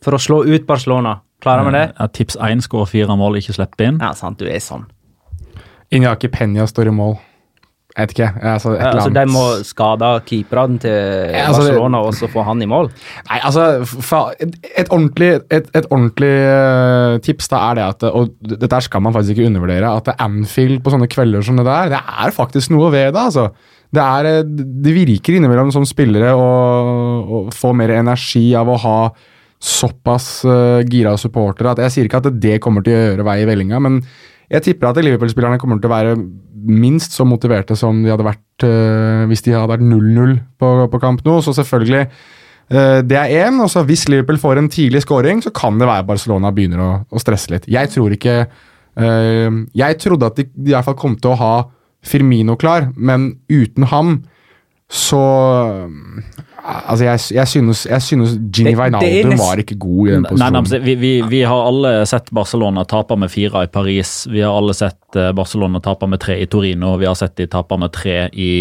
[0.00, 1.18] for å slå ut Barcelona?
[1.42, 1.84] Klarer vi det?
[1.96, 4.00] Ja, tips 1 skårer fire mål, ikke slipper inn.
[4.02, 4.84] Ja, sant, du er sånn.
[5.90, 7.16] Inyaki Penya står i mål.
[7.90, 8.28] Jeg vet ikke.
[8.52, 12.62] Altså, et altså, de må skade keeperne til Ja, altså, Barcelona og så få han
[12.62, 12.90] i mål.
[13.26, 13.64] Nei, altså,
[14.38, 18.30] et, et ordentlig, et, et ordentlig eh, tips da er det at Og
[18.62, 19.90] dette skal man faktisk ikke undervurdere.
[19.90, 23.26] At Anfield på sånne kvelder som det der, det er faktisk noe ved det.
[23.26, 23.50] altså.
[23.90, 24.46] Det, er, eh,
[24.86, 26.48] det virker innimellom som spillere å,
[27.20, 28.98] å få mer energi av å ha
[29.60, 31.74] såpass uh, gira supportere.
[31.74, 34.00] at Jeg sier ikke at det kommer til å gjøre vei i vellinga, men
[34.50, 36.14] jeg tipper at Liverpool-spillerne kommer til å være
[36.66, 41.00] minst så motiverte som de hadde vært uh, hvis de hadde vært 0-0 på, på
[41.02, 41.38] kamp nå.
[41.44, 43.60] Så selvfølgelig uh, Det er én.
[43.62, 46.90] og så Hvis Liverpool får en tidlig scoring, så kan det være Barcelona begynner å,
[47.08, 47.68] å stresse litt.
[47.70, 51.40] Jeg tror ikke eh, Jeg trodde at de, de i hvert fall kom til å
[51.40, 51.54] ha
[52.00, 54.20] Firmino klar, men uten ham
[54.90, 55.22] så
[56.60, 60.80] Altså, jeg, jeg synes, jeg synes Gini Wijnaldum var ikke god i den Nei, nei,
[60.84, 64.12] vi, vi, vi har alle sett Barcelona tape med fire i Paris.
[64.30, 66.96] Vi har alle sett eh, Barcelona tape med tre i Torino.
[67.00, 68.52] Vi har sett de tape med tre i,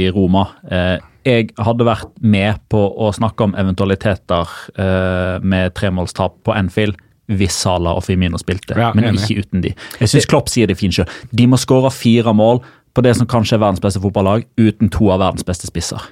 [0.00, 0.46] i Roma.
[0.70, 6.96] Eh, jeg hadde vært med på å snakke om eventualiteter eh, med tremålstap på Anfield
[7.30, 9.70] hvis Salah og Firmino spilte, Ja, men ikke uten de.
[10.00, 11.06] Jeg syns Klopp sier det fint sjøl.
[11.30, 12.58] De må skåre fire mål
[12.96, 16.02] på det som kanskje er verdens beste fotballag, uten to av verdens beste spisser.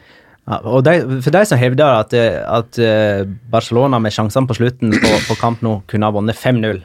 [0.48, 4.56] Ja, og de, for de som hevder at, eh, at eh, Barcelona med sjansene på
[4.56, 6.80] slutten på, på kamp nå kunne ha vunnet 5-0,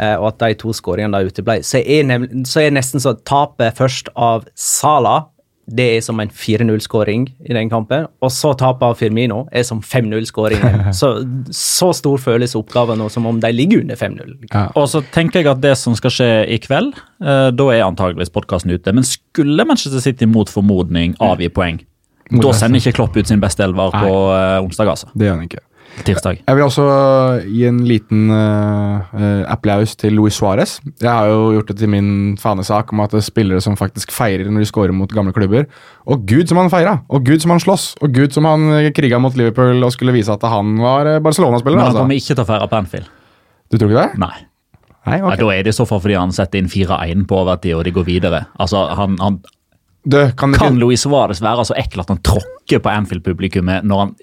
[0.00, 3.12] eh, og at de to skåringene da uteble, så er, nemlig- så er nesten så
[3.28, 5.26] tapet først av Sala
[5.64, 9.78] det er som en 4-0-skåring i den kampen, og så tapet av Firmino er som
[9.80, 10.90] 5-0-skåringen.
[11.00, 11.08] Så,
[11.56, 14.34] så stor føles oppgaven nå som om de ligger under 5-0.
[14.52, 14.66] Ja.
[14.76, 16.92] Og så tenker jeg at det som skal skje i kveld,
[17.24, 18.92] eh, da er antageligvis podkasten ute.
[18.92, 21.80] Men skulle Manchester City mot formodning avgi poeng,
[22.30, 25.10] da sender ikke Klopp ut sin beste elver på uh, onsdag, altså.
[25.14, 25.62] Det gjør han ikke.
[26.04, 26.40] Tirsdag.
[26.48, 26.84] Jeg vil også
[27.46, 30.80] gi en liten uh, applaus til Luis Suárez.
[30.98, 32.08] Jeg har jo gjort det til min
[32.40, 35.68] fanesak om at det er spillere som faktisk feirer når de scorer mot gamle klubber.
[36.10, 36.96] Og gud som han feira!
[37.08, 37.84] Og gud som han slåss!
[38.02, 41.20] Og gud som han eh, kriga mot Liverpool og skulle vise at han var eh,
[41.22, 41.78] Barcelona-spiller.
[41.78, 42.02] Men han Altså.
[42.02, 43.08] kommer ikke til å feire på Anfield.
[43.70, 44.18] Du tror ikke det?
[44.24, 44.34] Nei.
[45.04, 45.38] Nei, Nei, ok.
[45.44, 47.94] Da er det i så fall fordi han setter inn 4-1 på overtid, og de
[47.94, 48.46] går videre.
[48.58, 49.38] Altså, han, han
[50.04, 54.14] Du, kan Kan Luis Suárez være så ekkel at han tråkker på Anfield-publikummet når han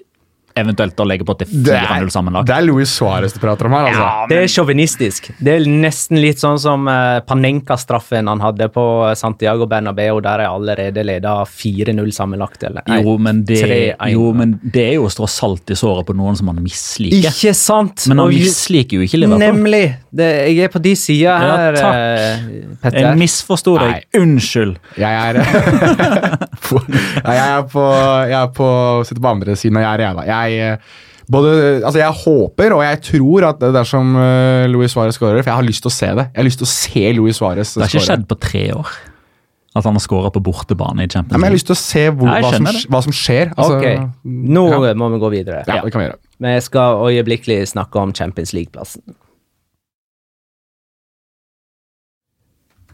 [0.58, 2.46] eventuelt da legger på til er, 4-0 sammenlagt?
[2.50, 4.08] det er Luis Suárez du prater om her, altså.
[4.30, 5.30] Det er sjåvinistisk.
[5.38, 8.84] Det er nesten litt sånn som eh, Panenka-straffen han hadde på
[9.18, 12.62] Santiago Bernabeu, der er allerede leda 4-0 sammenlagt.
[12.68, 12.82] Eller?
[12.88, 14.12] Nei, Jo men, det, 3-1.
[14.12, 17.30] jo, men det er jo å strå salt i såret på noen som han misliker.
[17.32, 18.06] Ikke sant?
[18.10, 19.42] Men han misliker jo ikke Liverpool.
[19.46, 19.84] Nemlig!
[20.12, 21.94] Det, jeg er på de sida Ja, her, takk.
[21.96, 22.98] eh, Petter.
[23.06, 24.02] Jeg misforsto deg.
[24.18, 24.74] Unnskyld.
[25.00, 25.38] Jeg er
[26.62, 26.80] på,
[27.24, 27.84] jeg er på
[28.28, 28.68] Jeg er på
[29.08, 30.24] sitter på andre siden av gjerdet, jeg, da.
[30.28, 30.98] Jeg, eh,
[31.32, 31.52] både,
[31.86, 35.66] altså jeg håper og jeg tror at dersom uh, Luis Suárez skårer For jeg har
[35.66, 36.26] lyst til å se det.
[36.32, 38.92] Jeg har lyst til å se Luis Suárez Det har ikke skjedd på tre år.
[39.72, 42.04] At han har skåra på bortebane i Champions men jeg har lyst til å se
[42.10, 43.54] hvor, Nei, hva, som, hva som skjer.
[43.56, 44.20] Altså, ok,
[44.52, 44.92] nå ja.
[45.00, 45.62] må vi gå videre.
[45.64, 46.20] Ja, det kan vi gjøre.
[46.44, 49.04] Vi skal øyeblikkelig snakke om Champions League-plassen.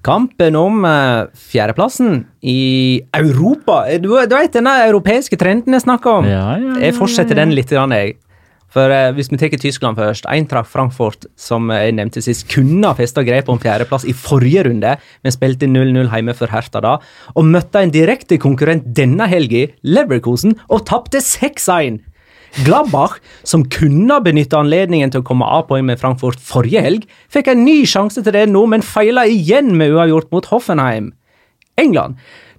[0.07, 3.85] Kampen om eh, fjerdeplassen i Europa.
[3.89, 6.29] Eh, Du, du vet denne europeiske trenden jeg snakker om?
[6.29, 8.17] Ja, ja, ja, Jeg fortsetter den litt, jeg.
[8.69, 10.27] For eh, Hvis vi tar Tyskland først.
[10.29, 14.97] Eintracht Frankfurt, som jeg nevnte sist, kunne ha festa grep om fjerdeplass i forrige runde,
[15.25, 16.99] men spilte 0-0 hjemme for Hertha da,
[17.35, 22.03] og møtte en direkte konkurrent denne helga, Leverkusen, og tapte 6-1.
[22.65, 27.07] Gladbach, som kunne ha benytta anledningen til å komme av poeng med Frankfurt forrige helg,
[27.33, 31.13] fikk en ny sjanse til det nå, men feila igjen med uavgjort mot Hoffenheim.
[31.79, 32.19] England.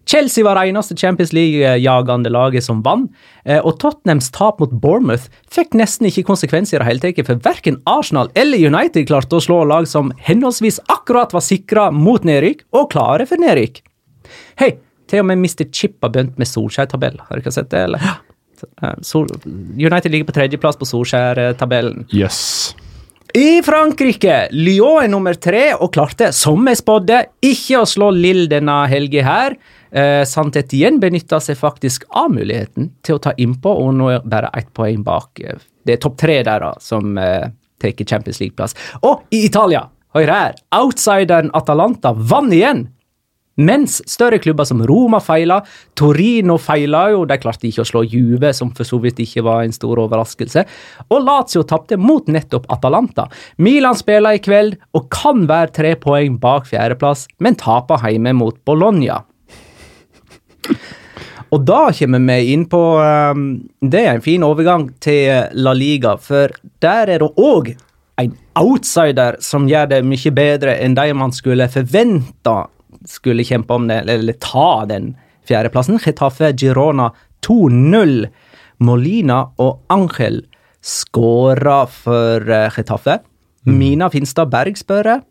[0.10, 3.12] Chelsea var det eneste Champions League-jagende laget som vant,
[3.46, 7.44] eh, og Tottenhams tap mot Bournemouth fikk nesten ikke konsekvenser i det hele tatt, for
[7.46, 12.66] verken Arsenal eller United klarte å slå lag som henholdsvis akkurat var sikra mot nedrykk
[12.74, 13.84] og klare for nedrykk.
[14.64, 14.72] Hei,
[15.10, 15.68] til og med Mr.
[15.70, 17.22] Chip har begynt med Solskjær-tabell.
[17.30, 18.10] Har dere sett det, eller?
[18.64, 18.94] Eh,
[19.80, 22.06] United ligger på tredjeplass på Solskjær-tabellen.
[22.14, 22.76] Yes.
[23.34, 28.48] I Frankrike, Lyon er nummer tre og klarte, som jeg spådde, ikke å slå Lill
[28.50, 29.58] denne helga her.
[29.92, 34.26] Eh, Sant Etienne benytta seg faktisk av muligheten til å ta innpå, og nå er
[34.26, 35.38] bare ett poeng bak.
[35.86, 38.76] Det er topp tre der da, som eh, tar Champions League-plass.
[39.06, 39.86] Og i Italia,
[40.18, 42.88] hør her, outsideren Atalanta vant igjen!
[43.60, 45.60] Mens større klubber som Roma feila,
[46.00, 49.66] Torino feila jo, de klarte ikke å slå Juve, som for så vidt ikke var
[49.66, 50.64] en stor overraskelse,
[51.12, 53.28] og Lazio tapte mot nettopp Atalanta.
[53.60, 58.56] Milan spiller i kveld og kan være tre poeng bak fjerdeplass, men taper hjemme mot
[58.64, 59.26] Bologna.
[61.50, 63.46] Og da kommer vi inn på um,
[63.82, 67.74] Det er en fin overgang til La Liga, for der er det òg
[68.20, 72.68] en outsider som gjør det mye bedre enn de man skulle forventa
[73.08, 75.14] skulle kjempe om det, eller, ta den
[75.48, 76.00] fjerdeplassen.
[76.04, 77.12] Getafe Girona
[77.46, 78.28] 2-0.
[78.80, 80.44] Molina og Angel
[80.80, 83.20] skåra for uh, Getafe.
[83.68, 85.26] Mina Finstad Berg spør jeg.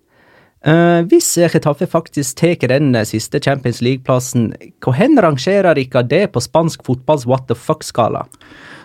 [0.66, 4.52] Eh, hvis Getafe faktisk tar den eh, siste Champions League-plassen,
[4.82, 8.26] hvor rangerer dere det på spansk fotballs what the fuck-skala?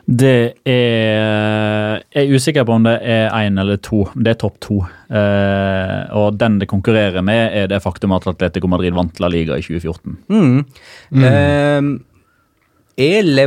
[0.06, 4.04] Det er Jeg er usikker på om det er én eller to.
[4.16, 4.82] Det er topp to.
[5.10, 9.56] Eh, og den det konkurrerer med, er det faktum at Atletico Madrid vant La Liga
[9.58, 10.18] i 2014.
[10.30, 10.66] Mm.
[11.12, 11.24] Mm.
[11.24, 11.82] Eh,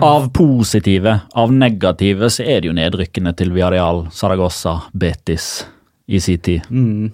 [0.02, 1.20] Av positive.
[1.34, 5.66] Av negative så er det jo nedrykkene til Villarreal, Saragossa, Betis
[6.08, 6.62] i sin tid.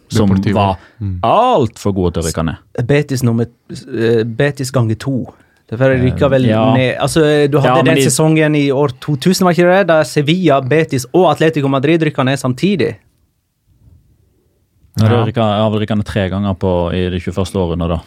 [0.09, 0.55] som Deportivo.
[0.55, 0.77] var
[1.23, 2.57] altfor gode til å rykke ned.
[2.89, 5.33] Betis nummer eh, Betis ganger to.
[5.73, 6.63] Derfor rykker vel ja.
[6.77, 9.87] ned Altså, du hadde Ja, den de- sesongen i år 2000, var ikke det?
[9.89, 12.91] Der Sevilla, Betis og Atletico Madrid rykka ned samtidig.
[15.01, 15.09] Ja.
[15.25, 17.57] Jeg har vel rykka ned tre ganger på, i det 21.
[17.57, 18.03] året nå, da.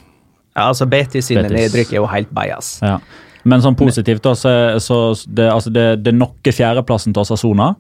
[0.56, 2.76] Ja, altså Betis sine nedrykk er jo helt bajas.
[2.86, 3.00] Ja.
[3.46, 4.52] Men sånn positivt, da, så,
[4.82, 7.74] så det, altså det, det nokke fjerdeplassen til Osasona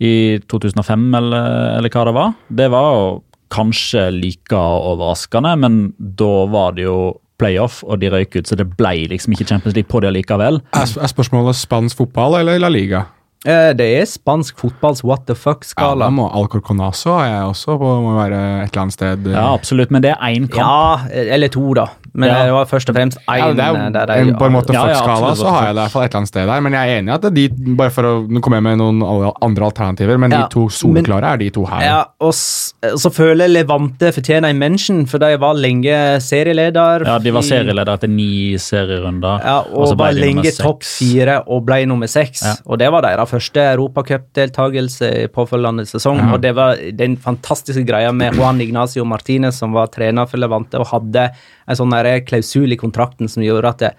[0.00, 3.10] i 2005, eller, eller hva det var, det var jo
[3.52, 6.96] kanskje like overraskende, men da var det jo
[7.42, 10.62] playoff, og de røyk ut, så det ble liksom ikke Champions League på det likevel.
[10.78, 13.04] Er, spørsmålet spansk fotball eller La Liga?
[13.44, 16.04] Eh, Det er spansk fotballs what the fuck-skala.
[16.06, 19.26] da må Alcorconazo jeg også på, må være et eller annet sted.
[19.32, 20.62] Ja, absolutt, men det er én kamp.
[21.10, 21.86] Ja, eller to, da.
[22.14, 22.44] Men Ja.
[22.44, 24.72] det var først og fremst én Ja, det er der er, en- på en måte
[24.74, 26.46] Ja, ja, fuck-skala, ja, så har jeg det i hvert fall et eller annet sted
[26.46, 26.60] der.
[26.60, 29.32] Men jeg er enig i at de, bare for å, nå kommer jeg med noen
[29.42, 31.80] andre alternativer, men Ja, de to soleklare er de to her.
[31.80, 37.06] Ja, og så føler jeg Levante fortjener en mention, for de var lenge serieleder.
[37.06, 39.40] Ja, De var serieleder etter ni serierunder.
[39.42, 42.42] Ja, og, så var lenge topp fire og ble nummer seks.
[42.44, 42.54] Ja.
[42.66, 46.20] Og det var deres første europacupdeltakelse i påfølgende sesong.
[46.20, 46.30] Ja.
[46.34, 50.80] Og det var den fantastiske greia med Juan Ignacio Martinez, som var trener for Levante,
[50.80, 51.96] og hadde en sånn
[52.28, 53.92] klausul i kontrakten som gjorde at det,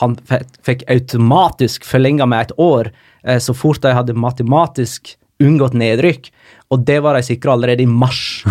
[0.00, 0.16] han
[0.64, 2.88] fikk automatisk forlenga med et år
[3.26, 6.30] eh, så fort de hadde matematisk unngått nedrykk.
[6.72, 8.40] Og det var de sikra allerede i mars.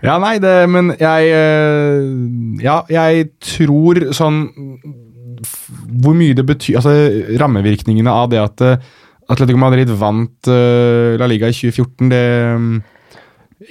[0.00, 4.38] Ja, nei, det, men jeg eh, Ja, jeg tror sånn
[6.02, 6.92] Hvor mye det betyr Altså,
[7.40, 8.88] rammevirkningene av det at eh,
[9.30, 12.22] Atletico Madrid vant eh, La Liga i 2014, det
[12.58, 12.72] mm,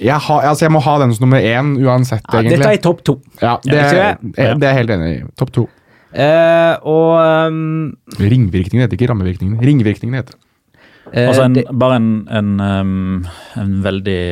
[0.00, 2.60] jeg, ha, altså jeg må ha den som nummer én uansett, Ja, egentlig.
[2.62, 3.16] dette er topp to.
[3.42, 3.90] ja, det, Er
[4.22, 5.18] det er, det er jeg helt enig i.
[5.36, 5.64] Topp to.
[6.10, 7.10] Eh, og
[7.50, 9.60] um, Ringvirkningene heter ikke rammevirkningene.
[9.66, 10.38] Ringvirkningene heter
[11.12, 12.08] eh, Altså en, det- bare en,
[12.40, 13.26] en, um,
[13.60, 14.22] en veldig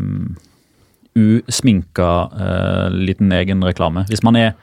[0.00, 0.10] um,
[1.16, 4.04] usminka uh, liten egenreklame.
[4.10, 4.54] Hvis man er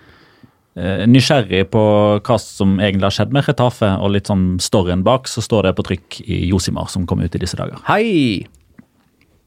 [0.75, 1.83] nysgjerrig på
[2.25, 5.75] hva som egentlig har skjedd med Retafe, og litt sånn storyen bak, så står det
[5.77, 7.77] på trykk i Josimar, som kom ut i disse dager.
[7.85, 8.47] Hei!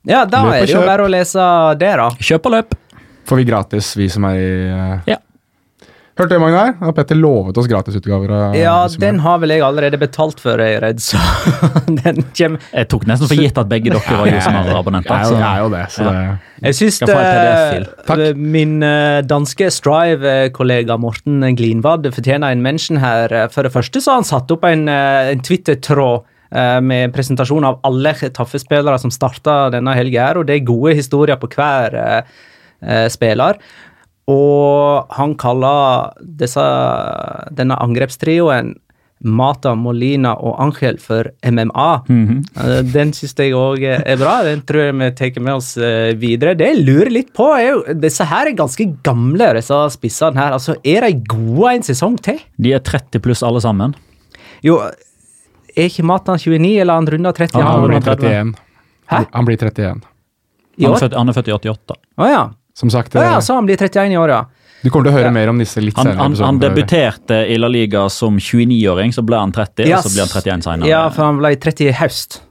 [0.07, 1.43] Ja, da er det jo bare å lese
[1.81, 2.11] det, da.
[2.23, 2.77] Kjøp og løp!
[3.27, 5.09] Får vi gratis, vi som er i uh...
[5.11, 5.19] Ja.
[6.17, 6.71] Hørte du, Magnar?
[6.81, 10.79] At Petter lovet oss gratisutgaver av Ja, den har vel jeg allerede betalt for, er
[10.81, 11.21] redd, så
[12.01, 15.13] den kommer Jeg tok nesten for gitt at begge dere var Josemar-abonnenter.
[15.13, 16.15] Jeg jeg er jo det, så Ja.
[16.57, 17.85] det Jeg syns PDF-fil.
[18.09, 18.23] Takk.
[18.57, 23.37] min eh, danske Strive-kollega Morten Glinvad fortjener en mention her.
[23.53, 26.25] For det første så har han satt opp en, eh, en Twitter-tråd
[26.57, 30.97] eh, med presentasjon av alle Taffespillere som starta denne helga, her, og det er gode
[30.97, 32.39] historier på hver uh,
[32.81, 33.61] eh, spiller.
[34.33, 36.65] Og han kaller disse,
[37.55, 38.75] denne angrepstrioen
[39.27, 41.87] Mata, Molina og Angel for MMA.
[42.13, 44.35] Eh, Den syns jeg òg er bra.
[44.45, 46.53] Den tror jeg vi tar med oss eh, videre.
[46.59, 50.53] Det jeg lurer litt på, er jo Disse her er ganske gamle, disse spissene her.
[50.59, 52.43] Altså, Er de gode en sesong til?
[52.61, 53.97] De er 30 pluss alle sammen.
[54.63, 54.83] Jo,
[55.77, 57.57] er ikke Mata 29, eller han runder 30?
[57.57, 58.55] Han, han blir 31.
[59.07, 59.25] Hæ?
[59.33, 60.05] Han blir 31.
[60.77, 61.97] Han er født, han er født i 88.
[62.21, 62.45] Å ja.
[62.77, 64.45] Som sagt, Å ja, eh, så han blir 31 i år, ja.
[64.83, 66.21] Du kommer til å høre mer om disse litt Han, senere.
[66.21, 70.03] han, episoden, han debuterte i La Liga som 29-åring, så ble han 30, yes.
[70.05, 70.91] og så ble han 31 senere.
[70.91, 72.43] Ja, for han ble 30 i høst.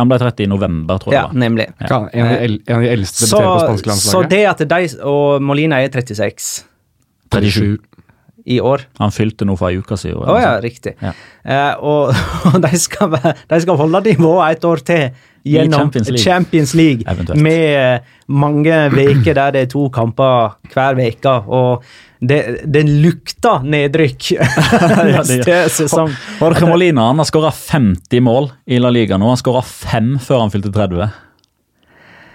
[0.00, 1.20] Han ble 30 i november, tror jeg.
[1.20, 1.68] Ja, nemlig.
[1.78, 2.00] Ja.
[2.10, 4.80] En av de en av de eldste Så, debuterer på spanske så det at de
[5.06, 6.48] og Molina er 36
[7.34, 7.76] 37.
[8.50, 10.24] i år Han fylte noe for ei uke siden.
[10.24, 10.96] Å ja, riktig.
[11.02, 11.14] Ja.
[11.44, 12.10] Eh, og
[12.50, 13.14] og de, skal,
[13.52, 15.06] de skal holde nivået et år til
[15.44, 16.24] gjennom Champions League.
[16.24, 21.34] Champions League med eh, mange uker der det er to kamper hver uke.
[21.46, 21.84] Og
[22.24, 22.40] det,
[22.72, 24.46] det lukter nedrykk Ja,
[25.26, 26.14] det neste sesong.
[26.40, 29.28] Jorge Molina han har skåra 50 mål i La Liga nå.
[29.34, 31.12] Han skåra fem før han fylte 30.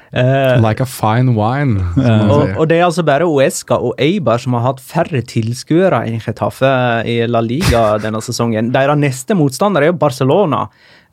[0.10, 4.42] Uh, Like a fine wine, Uh, og, og det er altså bare Uesca og Eibar
[4.42, 6.72] som har hatt færre tilskuere enn Getafe
[7.06, 8.72] i La Liga denne sesongen.
[8.74, 10.64] Deres neste motstander er jo Barcelona.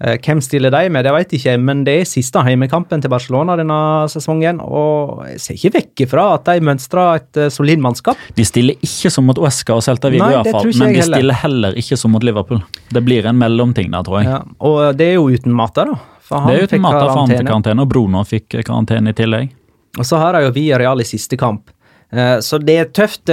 [0.04, 3.08] Eh, Hvem stiller de med, det vet jeg ikke, men det er siste heimekampen til
[3.08, 3.78] Barcelona denne
[4.12, 4.58] sesongen.
[4.60, 8.16] Og jeg ser ikke vekk ifra at de mønstrer et eh, solid mannskap.
[8.36, 11.00] De stiller ikke som mot Uesca og Celta Vigo, Nei, i hvert fall, men de
[11.00, 11.16] heller.
[11.16, 12.60] stiller heller ikke som mot Liverpool.
[12.92, 14.28] Det blir en mellomting der, tror jeg.
[14.34, 15.96] Ja, og det er jo uten Mata, da.
[16.26, 17.80] For han det er uten Mata, mat for han til karantene.
[17.86, 19.52] og Bruno fikk karantene i tillegg.
[19.96, 21.70] Og så har de jo Villarreal i siste kamp.
[22.12, 23.30] Eh, Så det er et tøft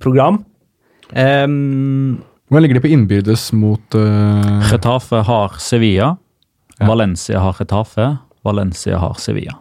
[0.00, 0.42] program.
[1.14, 6.16] Um, Hvordan ligger de på innbyrdes mot uh, Retafe har Sevilla.
[6.80, 6.86] Ja.
[6.88, 8.16] Valencia har Retafe.
[8.44, 9.54] Valencia har Sevilla.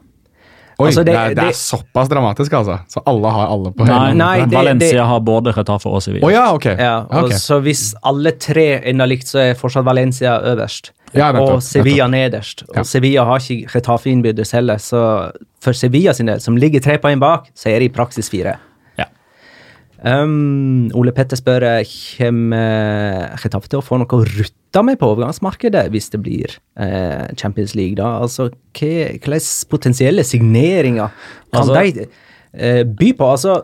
[0.80, 2.78] Oi, Altså, det, det- er, det er såpass dramatisk, altså.
[2.88, 6.02] Så alle har alle på Nei, hele Nei, det- Valencia det- har både Retafe og
[6.02, 6.26] Sevilla.
[6.26, 6.66] Oh, ja, ok.
[6.66, 7.34] ja, og Ok.
[7.34, 10.92] Så hvis alle tre ender likt, så er fortsatt Valencia øverst.
[11.14, 12.64] Ja, nettopp, og Sevilla nederst.
[12.70, 12.84] Og Ja.
[12.84, 17.20] Sevilla har ikke Retafe innbyrdes heller, så for Sevilla sin del, som ligger tre poeng
[17.20, 18.56] bak, så er det i praksis fire.
[20.00, 25.10] Um, Ole Petter spør eh, kommer Retafe til å få noe å rutte med på
[25.12, 27.98] overgangsmarkedet hvis det blir eh, Champions League.
[28.00, 28.14] da?
[28.24, 31.12] Altså, slags potensielle signeringer
[31.52, 32.08] kan Altså- de
[32.54, 33.28] eh, by på?
[33.28, 33.58] Altså,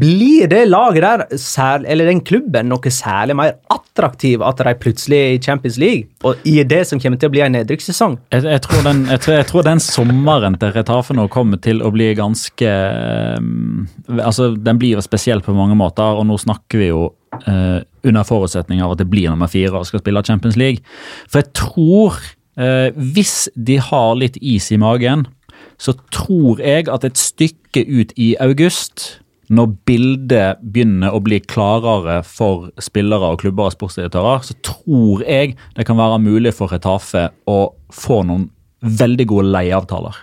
[0.00, 5.34] blir det laget der, eller den klubben, noe særlig mer attraktiv at de plutselig er
[5.34, 8.18] i Champions League, og i det som kommer til å bli en nedrykkssesong?
[8.34, 12.72] Jeg, jeg, jeg, jeg tror den sommeren til Retafe nå kommer til å bli ganske
[13.40, 17.08] um, Altså, Den blir jo spesiell på mange måter, og nå snakker vi jo
[17.46, 20.82] eh, under forutsetning av at det blir nummer fire og skal spille Champions League.
[21.30, 22.18] For jeg tror,
[22.60, 25.26] eh, hvis de har litt is i magen,
[25.78, 29.20] så tror jeg at et stykke ut i august
[29.52, 35.54] når bildet begynner å bli klarere for spillere og klubber og sportsdirektører, så tror jeg
[35.76, 37.60] det kan være mulig for Retafe å
[37.94, 38.48] få noen
[38.80, 40.18] veldig gode leieavtaler.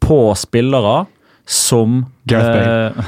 [0.00, 1.04] På spillere
[1.46, 3.04] som Gareth eh,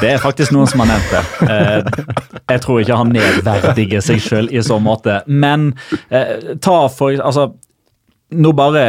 [0.00, 1.22] Det er faktisk noen som har nevnt det.
[1.46, 5.20] Eh, jeg tror ikke han nedverdiger seg sjøl i så måte.
[5.30, 5.70] Men
[6.10, 7.52] eh, ta for Altså,
[8.34, 8.86] nå bare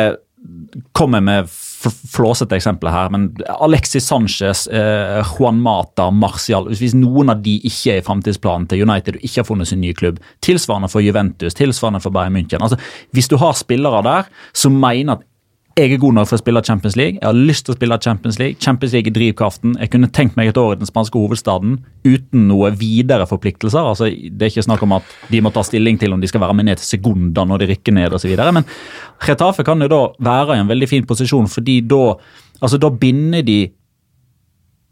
[0.97, 1.53] kommer jeg med
[1.91, 3.28] flåsete eksempelet her, men
[3.60, 8.86] Alexis Sanchez, eh, Juan Mata, Martial Hvis noen av de ikke er i framtidsplanen til
[8.86, 12.63] United og ikke har funnet sin nye klubb, tilsvarende for Juventus, tilsvarende for Bayern München
[12.63, 12.80] altså,
[13.12, 15.28] Hvis du har spillere der som mener at
[15.73, 17.17] jeg er god nok for å spille Champions League.
[17.17, 18.59] Jeg har lyst til å spille Champions League.
[18.62, 19.73] Champions League er drivkraften.
[19.81, 23.81] Jeg kunne tenkt meg et år i den spanske hovedstaden uten noe videre forpliktelser.
[23.81, 26.43] Altså, det er ikke snakk om at de må ta stilling til om de skal
[26.45, 28.36] være med ned til sekunder når de rykker ned osv.
[28.53, 28.69] Men
[29.25, 32.03] Retafe kan jo da være i en veldig fin posisjon, fordi da,
[32.62, 33.63] altså, da binder de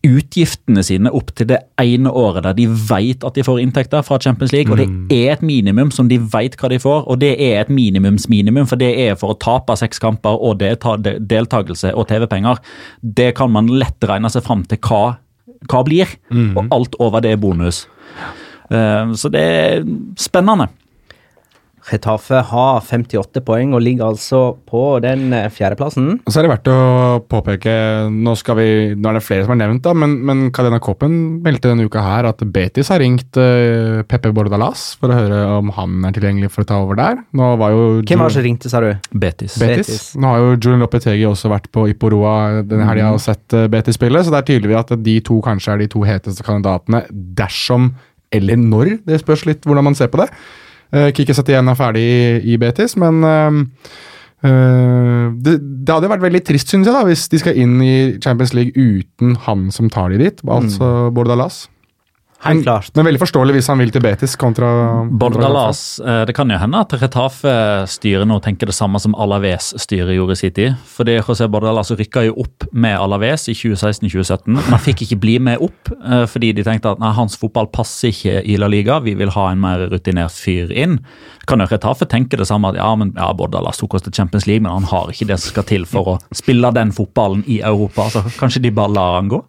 [0.04, 4.18] utgiftene sine opp til det ene året der de vet at de får inntekter fra
[4.20, 7.36] Champions League, og det er et minimum som de vet hva de får, og det
[7.38, 11.94] er et minimumsminimum, for det er for å tape seks kamper og delta de- deltakelse
[11.94, 12.58] og TV-penger.
[13.04, 15.18] Det kan man lett regne seg fram til hva,
[15.70, 16.08] hva blir,
[16.58, 17.86] og alt over det er bonus.
[18.72, 19.84] Eh, Så det er
[20.18, 20.70] spennende.
[21.90, 26.20] Retafe har 58 poeng og ligger altså på den eh, fjerdeplassen.
[26.22, 26.78] Og så er det verdt å
[27.32, 27.74] påpeke
[28.12, 31.16] Nå, skal vi, nå er det flere som har nevnt, da, men, men Kadena Koppen
[31.46, 35.72] meldte denne uka her at Betis har ringt uh, Pepe Bordalas for å høre om
[35.76, 37.22] han er tilgjengelig for å ta over der.
[37.38, 38.92] Nå var jo Hvem var det som ringte, sa du?
[39.12, 39.58] Betis.
[39.62, 39.90] Betis.
[39.90, 40.08] Betis.
[40.22, 43.98] Nå har jo Julian Lopetegi også vært på Iporoa denne helga og sett uh, Betis
[44.00, 47.94] spille, så det er tydelig at de to kanskje er de to heteste kandidatene dersom
[48.32, 48.98] eller når.
[49.08, 50.30] Det spørs litt hvordan man ser på det.
[50.92, 52.06] Uh, Kikki Setien er ferdig
[52.44, 53.52] i, Betis, men uh,
[54.42, 58.56] det, det hadde vært veldig trist, synes jeg, da, hvis de skal inn i Champions
[58.58, 61.68] League uten han som tar de dit, altså Bordalas.
[62.42, 62.90] Helt klart.
[62.96, 64.70] Men veldig forståelig hvis han vil til Betis kontra
[65.06, 70.34] Bordalas, eh, Det kan jo hende at Retafe-styret nå tenker det samme som Alaves-styret gjorde
[70.34, 70.76] i sin tid.
[70.86, 75.38] Fordi José Bordalas rykka jo opp med Alaves i 2016-2017, men han fikk ikke bli
[75.40, 79.00] med opp eh, fordi de tenkte at nei, hans fotball passer ikke i La Liga,
[79.00, 80.98] vi vil ha en mer rutinert fyr inn.
[81.46, 84.48] Kan jo Retafe tenke det samme at ja, men ja, Bordalas tok oss til Champions
[84.50, 87.62] League, men han har ikke det som skal til for å spille den fotballen i
[87.62, 89.44] Europa, så kanskje de bare lar han gå?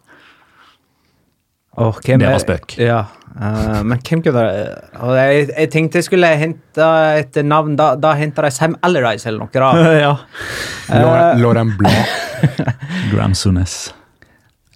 [1.77, 2.75] Hvem Det var spøk.
[2.77, 2.99] Ja,
[3.33, 7.73] uh, men hvem kunne det jeg, jeg tenkte jeg skulle hente et navn.
[7.79, 9.49] Da, da henter jeg Sam Alarise eller noe.
[9.53, 9.93] da.
[10.05, 10.13] ja.
[10.93, 12.13] uh, Lauren Blad.
[13.13, 13.93] Gram Sunes.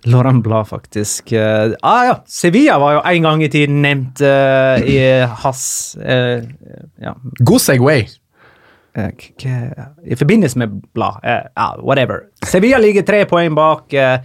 [0.07, 1.31] Lauren Blad, faktisk.
[1.35, 4.97] Eh, ah ja, Sevilla var jo en gang i tiden nevnt eh, i
[5.43, 6.45] hans eh,
[7.03, 8.05] Ja, God Segway.
[8.95, 9.71] eh,
[10.05, 11.19] I forbindelse med Blad.
[11.23, 11.43] eh,
[11.83, 12.29] whatever.
[12.45, 14.19] Sevilla ligger tre poeng bak uh,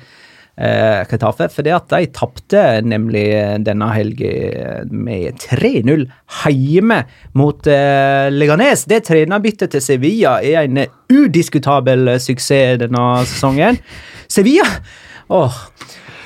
[1.08, 3.24] Ketafe, det at de tapte nemlig
[3.64, 6.04] denne helga med 3-0
[6.52, 6.98] hjemme
[7.40, 8.84] mot eh, Leganes.
[8.84, 13.80] Det trenerbyttet til Sevilla er en udiskutabel suksess denne sesongen.
[14.28, 14.68] Sevilla
[15.32, 15.54] Åh,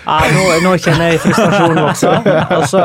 [0.07, 2.13] ja, nå, nå kjenner jeg frustrasjonen vokse.
[2.57, 2.85] Altså,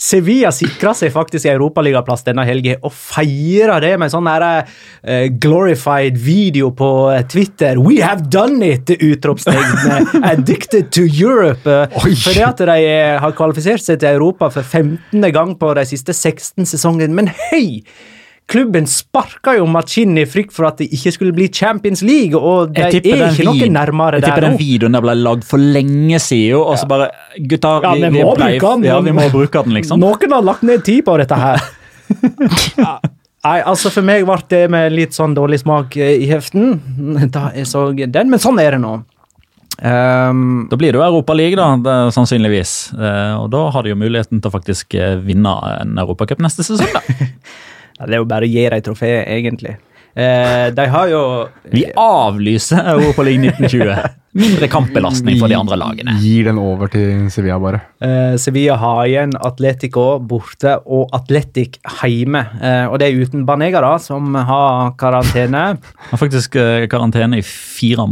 [0.00, 4.66] Sevilla sikra seg faktisk europaligaplass denne helga og feira det med en sånn der,
[5.06, 7.78] uh, glorified video på eh, Twitter.
[7.78, 8.90] We have done it!
[8.94, 10.24] Utropstegn.
[10.24, 11.68] Addicted to Europe.
[12.02, 12.14] Oi.
[12.18, 15.22] Fordi at de eh, har kvalifisert seg til Europa for 15.
[15.34, 17.14] gang på de siste 16 sesongene.
[17.14, 17.84] Men hei!
[18.44, 22.74] Klubben sparka jo Machin i frykt for at det ikke skulle bli Champions League, og
[22.74, 26.20] de er ikke noe nærmere Jeg tipper der den videoen der ble lagd for lenge
[26.20, 27.08] siden, og så bare
[27.40, 30.02] Gutta, Ja, vi bruke den, Ja, vi må bruke den, liksom.
[30.02, 31.64] Noen har lagt ned tid på dette her.
[32.76, 32.98] Ja.
[33.44, 36.78] Nei, altså For meg ble det med litt sånn dårlig smak eh, i heften.
[37.32, 38.94] Da jeg så den, men sånn er det nå.
[39.82, 41.66] Um, Da blir det jo Europaliga,
[42.14, 42.92] sannsynligvis.
[42.96, 46.64] Eh, Og da har de jo muligheten til å faktisk eh, vinne en europacup neste
[46.66, 47.04] sesong, da.
[47.98, 49.76] ja, det er jo bare å gi dem trofé, egentlig.
[50.14, 51.20] Eh, de har jo
[51.72, 54.20] Vi avlyser Europaliga 1920.
[54.34, 56.14] Mindre kampbelastning for de andre lagene.
[56.22, 57.80] Gir den over til Sevilla, bare.
[58.02, 62.42] eh, Sevilla har igjen Atletico borte og Atletic hjemme.
[62.62, 65.64] Eh, og det er uten Banega, da, som har karantene.
[66.10, 68.06] Har faktisk eh, karantene i fire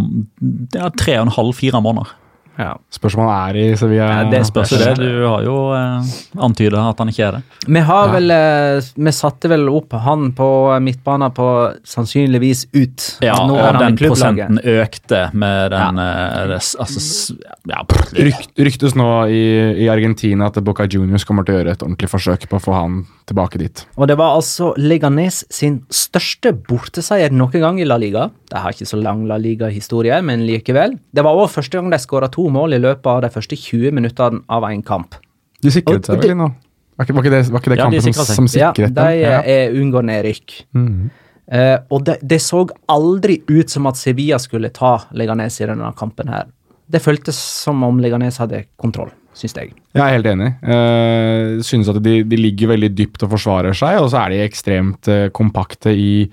[0.74, 2.14] ja, tre og en halv, fire måneder.
[2.59, 2.72] Ja.
[2.92, 4.09] Spørsmålet er i Sevilla.
[4.12, 6.11] Ja, det spørs det, du har jo eh,
[6.44, 7.40] antyda at han ikke er det.
[7.64, 10.48] Vi har vel eh, Vi satte vel opp han på
[10.84, 11.46] midtbanen på
[11.88, 13.07] sannsynligvis ut.
[13.24, 17.38] Ja, Nå og han den prosenten økte med den eh, altså,
[17.70, 17.80] ja,
[18.12, 19.42] Rykt, ryktes nå i,
[19.84, 22.76] i Argentina at Boca Juniors kommer til å gjøre et ordentlig forsøk på å få
[22.76, 23.84] han tilbake dit.
[23.96, 28.28] Og det var altså Leganes sin største borteseier noen gang i La Liga.
[28.50, 30.98] De har ikke så lang La Liga-historie, men likevel.
[31.14, 33.95] Det var òg første gang de skåra to mål i løpet av de første 20
[33.95, 35.14] minuttene av en kamp.
[35.62, 36.51] De sikret seg vel nå?
[36.99, 39.12] Var ikke, var ikke det, var ikke det ja, kampen de som, som, sikret dem?
[39.16, 39.38] Ja, de ja.
[39.49, 40.66] Eh, unngår nedrykk.
[40.74, 41.07] Mm -hmm.
[41.55, 45.93] uh, og det, det så aldri ut som at Sevilla skulle ta Leganes i denne
[45.97, 46.45] kampen her.
[46.86, 49.72] Det føltes som om Leganes hadde kontroll syns jeg.
[49.95, 50.55] Jeg er helt enig.
[50.62, 54.45] Uh, synes at de, de, ligger veldig dypt og forsvarer seg, og så er de
[54.45, 56.30] ekstremt uh, kompakte i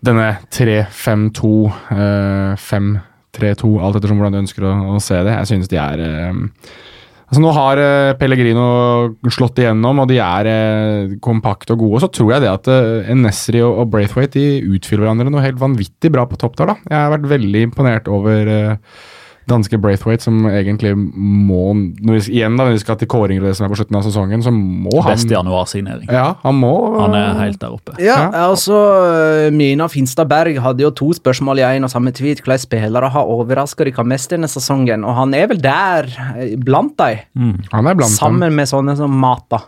[0.00, 2.98] denne 3-5-2-5
[3.36, 5.34] 3-2, alt ettersom hvordan du ønsker å, å se det.
[5.40, 6.44] Jeg synes de er eh,
[7.26, 8.66] Altså Nå har eh, Pellegrino
[9.34, 12.04] slått igjennom, og de er eh, kompakte og gode.
[12.04, 15.58] Så tror jeg det at eh, Nesri og, og, Braithwaite de utfyller hverandre noe helt
[15.58, 16.70] vanvittig bra på topp der.
[16.70, 16.76] da.
[16.86, 19.00] Jeg har vært veldig imponert over eh,
[19.48, 23.54] danske Braithwaite, som egentlig må når vi, Igjen, da, når vi skal til kåringer det
[23.58, 26.10] som er på slutten av sesongen, så må han Beste januarsignering.
[26.12, 27.96] Ja, han må Han er helt der oppe.
[28.02, 28.78] Ja, altså
[29.54, 32.42] Mina Finstad Berg hadde jo to spørsmål i en og samme tweet.
[32.42, 35.06] Hvilke spillere har overraska dere mest denne sesongen?
[35.06, 37.22] Og han er vel der, eh, blant dem.
[37.72, 38.18] Han er blant dem.
[38.18, 39.62] Sammen med sånne som Mata.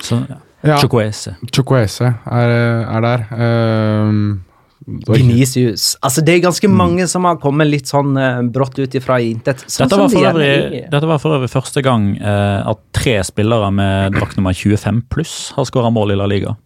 [0.00, 0.42] Så, ja.
[0.66, 0.78] Ja.
[0.80, 1.36] Chukwueze.
[1.52, 2.52] Chukwueze er,
[2.88, 3.24] er der.
[3.36, 4.40] Ehm,
[4.86, 5.18] oi.
[5.18, 5.94] Vinicius.
[6.04, 9.64] Altså, det er ganske mange som har kommet litt sånn uh, brått ut ifra intet.
[9.66, 13.70] Sånn Dette var, de øvrig, dette var for øvrig første gang uh, at tre spillere
[13.74, 16.56] med drakt nummer 25 pluss har skåra mål i La Liga.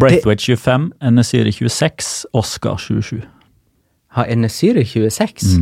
[0.00, 3.22] Braithwaite 25, Enesiri 26, Oscar 27.
[4.14, 5.54] Har Enesyre 26?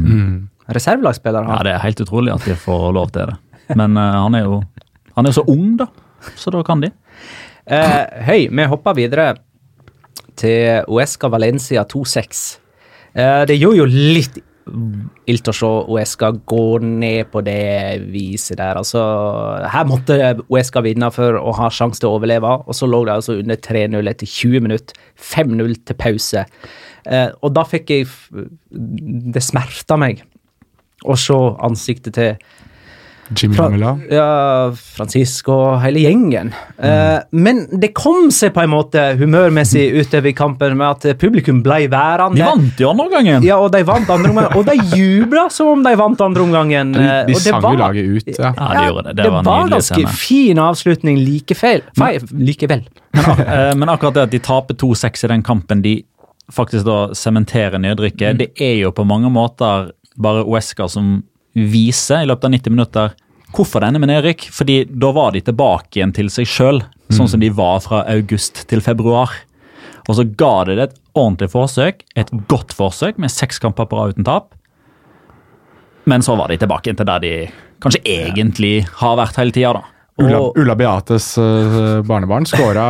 [0.73, 1.63] Reservelagsspiller Ja.
[1.65, 3.37] Det er helt utrolig at de får lov til det.
[3.77, 4.63] Men uh, han er jo
[5.15, 5.89] han er så ung, da.
[6.39, 6.91] Så da kan de.
[7.67, 9.33] Eh, Høy, vi hopper videre
[10.41, 12.43] til Uesca Valencia 2-6.
[13.14, 14.41] Eh, det gjorde jo litt
[15.26, 18.78] ilt å se Uesca gå ned på det viset der.
[18.78, 19.03] Altså,
[19.72, 23.14] her måtte Uesca vinne for å ha sjanse til å overleve, og så lå de
[23.16, 24.99] altså under 3-0 etter 20 minutter.
[25.18, 26.45] 5-0 til pause.
[27.07, 28.05] Eh, og da fikk jeg
[28.70, 30.20] Det smerta meg
[31.03, 31.35] å se
[31.66, 32.37] ansiktet til
[33.37, 33.93] Jimmy fra, Lamela.
[34.11, 34.26] ja,
[34.97, 36.53] Francisco og hele gjengen.
[36.78, 41.62] Eh, men det kom seg på en måte humørmessig utover i kampen med at publikum
[41.64, 42.37] ble værende.
[42.39, 43.43] De vant jo andre omgangen!
[43.47, 46.93] Ja, og de vant andre omgangen, og de jubla som om de vant andre omgangen.
[46.97, 48.33] De, Eh, de sang jo laget ut.
[48.39, 48.53] Ja.
[48.57, 49.16] Ja, de gjorde det.
[49.22, 51.83] Det var en nydelig ganske fin avslutning likevel.
[51.99, 52.85] Feil, likevel.
[53.14, 56.03] Eh, Men akkurat det at de taper 2-6 i den kampen de
[56.53, 58.39] faktisk da sementerer nedrykket, Mm.
[58.39, 61.22] det er jo på mange måter bare Uesca som
[61.53, 63.14] viser i løpet av 90 minutter
[63.53, 64.46] Hvorfor denne med nedrykk?
[64.48, 66.78] Fordi da var de tilbake igjen til seg sjøl,
[67.12, 69.34] sånn som de var fra august til februar.
[70.09, 73.98] Og så ga de det et ordentlig forsøk, et godt forsøk, med seks kamper på
[73.98, 74.55] rad uten tap.
[76.09, 77.34] Men så var de tilbake igjen til der de
[77.82, 79.88] kanskje egentlig har vært hele tida, da.
[80.22, 82.82] Ulla, Ulla Beates uh, barnebarn skåra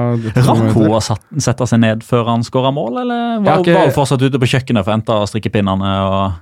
[0.46, 4.40] Rakk hun å sette seg ned før han skåra mål, eller var hun fortsatt ute
[4.40, 5.96] på kjøkkenet for å hente strikkepinnene?
[6.08, 6.38] og...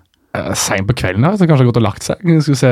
[0.58, 1.32] Seint på kvelden, da.
[1.38, 2.22] Så kanskje gått og lagt seg.
[2.42, 2.70] Skal vi se,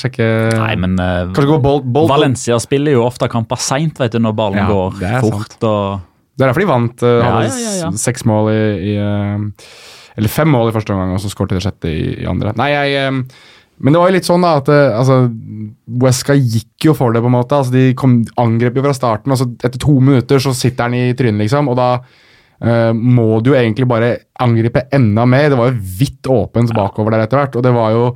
[0.00, 0.26] sjekke
[0.58, 4.20] Nei, men eh, Kanskje gå bolt, bolt Valencia spiller jo ofte kamper seint, vet du,
[4.22, 5.56] når ballen Ja, går det fort.
[5.66, 6.04] og...
[6.36, 7.02] Det er derfor de vant.
[7.02, 7.90] Uh, Ja, hadde ja, ja, ja.
[7.96, 8.58] s- seks mål i,
[8.92, 9.70] i uh,
[10.20, 12.52] Eller fem mål i første omgang, og så skåret de det sjette i, i andre.
[12.60, 13.22] Nei, jeg um,
[13.80, 15.16] Men det var jo litt sånn, da, at eh, altså,
[16.04, 17.58] Wesca gikk jo for det, på en måte.
[17.60, 20.96] Altså, de kom, angrep jo fra starten, og så etter to minutter så sitter han
[20.96, 21.68] i trynet, liksom.
[21.72, 22.06] Og da eh,
[22.96, 25.50] må du egentlig bare angripe enda mer.
[25.52, 28.06] Det var jo vidt åpent bakover der etter hvert, og det var jo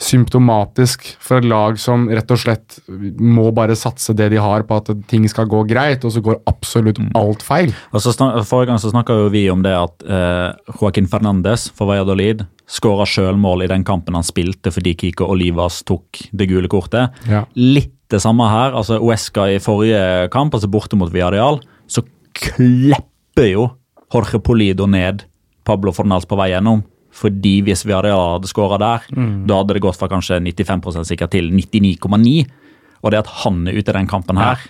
[0.00, 4.78] symptomatisk for et lag som rett og slett må bare satse det de har på
[4.80, 7.74] at ting skal gå greit, og så går absolutt alt feil.
[7.92, 12.46] Og så Forrige gang så snakka vi om det at eh, Joaquin Fernandes for Valladolid
[12.70, 17.16] skåra sjølmål i den kampen han spilte fordi Kiko Olivas tok det gule kortet.
[17.28, 17.44] Ja.
[17.58, 18.74] Litt det samme her.
[18.74, 22.02] altså Uesca i forrige kamp, altså borte mot Villarreal, så
[22.34, 23.68] klepper jo
[24.10, 25.24] Jorge Polido ned
[25.66, 26.82] Pablo Fornals på vei gjennom.
[27.10, 29.08] Fordi hvis vi hadde skåra der,
[29.46, 32.44] da hadde det gått fra kanskje 95% sikkert til 99,9.
[33.02, 34.62] Og det at han er ute i den kampen her,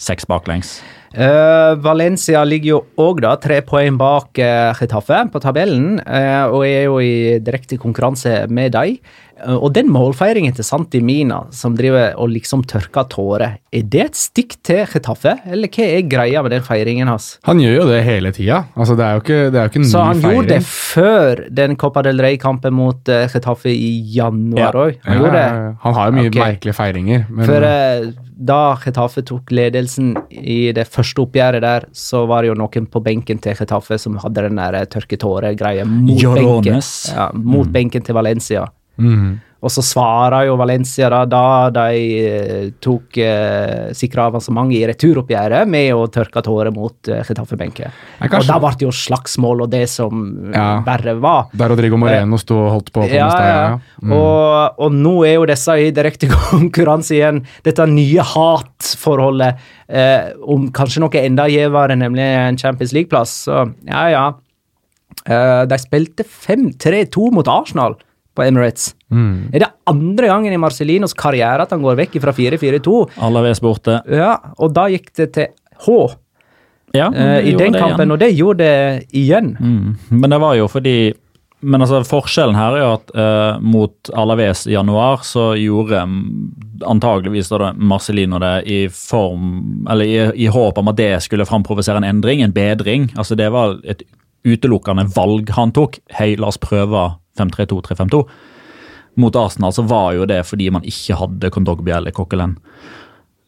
[0.00, 0.78] seks baklengs.
[1.10, 6.62] Uh, Valencia ligger jo òg da tre poeng bak uh, Getafe på tabellen, uh, og
[6.68, 9.00] er jo i direkte konkurranse med dem.
[9.44, 14.04] Eh, og den målfeiringen til Santi Mina, som driver og liksom tørker tårer, er det
[14.08, 17.32] et stikk til Getafe, eller hva er greia med den feiringen hans?
[17.48, 18.64] Han gjør jo det hele tida.
[18.74, 20.40] Altså, det er jo ikke, det jo ikke en Så han feiring.
[20.40, 24.96] gjorde det før den Copa del Rey-kampen mot Chetaffe Getafe i januar òg.
[25.04, 25.76] Ja, Han ja, ja.
[25.82, 26.42] Han har jo mye okay.
[26.42, 27.24] merkelige feiringer.
[27.28, 28.10] Men, For eh,
[28.40, 33.02] da Getafe tok ledelsen i det første oppgjøret der, så var det jo noen på
[33.04, 37.12] benken til Getafe som hadde den der tørke-tåre-greia mot, benken, Llorones.
[37.14, 38.66] ja, mot benken til Valencia.
[39.00, 39.38] Mhm.
[39.60, 45.68] Og så svarer jo Valencia da, da de eh, tok eh, sikra avansement i returoppgjøret
[45.68, 47.92] med å tørke tårer mot eh, Chetaffe-benken.
[48.22, 50.24] Kanskje- Og da ble det jo slagsmål og det som
[50.56, 50.80] Ja.
[50.86, 51.50] verre var.
[51.52, 53.02] Der Rodrigo Moreno sto og holdt på.
[53.04, 53.78] på Ja, ja, ja.
[54.00, 54.12] Mm.
[54.16, 57.44] Og, og nå er jo disse i direkte konkurranse igjen.
[57.62, 59.58] Dette nye hatforholdet
[59.92, 63.42] eh, om kanskje noe enda gjevere, nemlig en Champions League-plass.
[63.44, 64.24] Så ja, ja.
[65.28, 67.98] Eh, de spilte 5-3-2 mot Arsenal
[68.40, 68.94] på Emirates.
[69.12, 69.50] Mm.
[69.52, 72.96] Er det andre gangen i Marcelinos karriere at han går vekk fra 4-4-2?
[73.28, 74.00] Alaves borte.
[74.08, 75.50] Ja, og da gikk det til
[75.86, 75.96] H
[76.96, 78.14] Ja, uh, i den kampen, igjen.
[78.16, 79.52] og det gjorde det igjen.
[79.60, 79.98] Mm.
[80.10, 81.12] Men det var jo fordi
[81.60, 86.00] Men altså, forskjellen her er jo at uh, mot Alaves i januar så gjorde
[86.88, 92.00] antageligvis da Marcelino det i form Eller i, i håp om at det skulle framprovosere
[92.00, 93.10] en endring, en bedring.
[93.14, 94.02] Altså Det var et
[94.46, 95.98] utelukkende valg han tok.
[96.16, 98.22] Hei, la oss prøve 5-3-2, 3-5-2.
[99.20, 102.54] Mot Arsenal så var jo det fordi man ikke hadde Kondogbia eller Coquelin.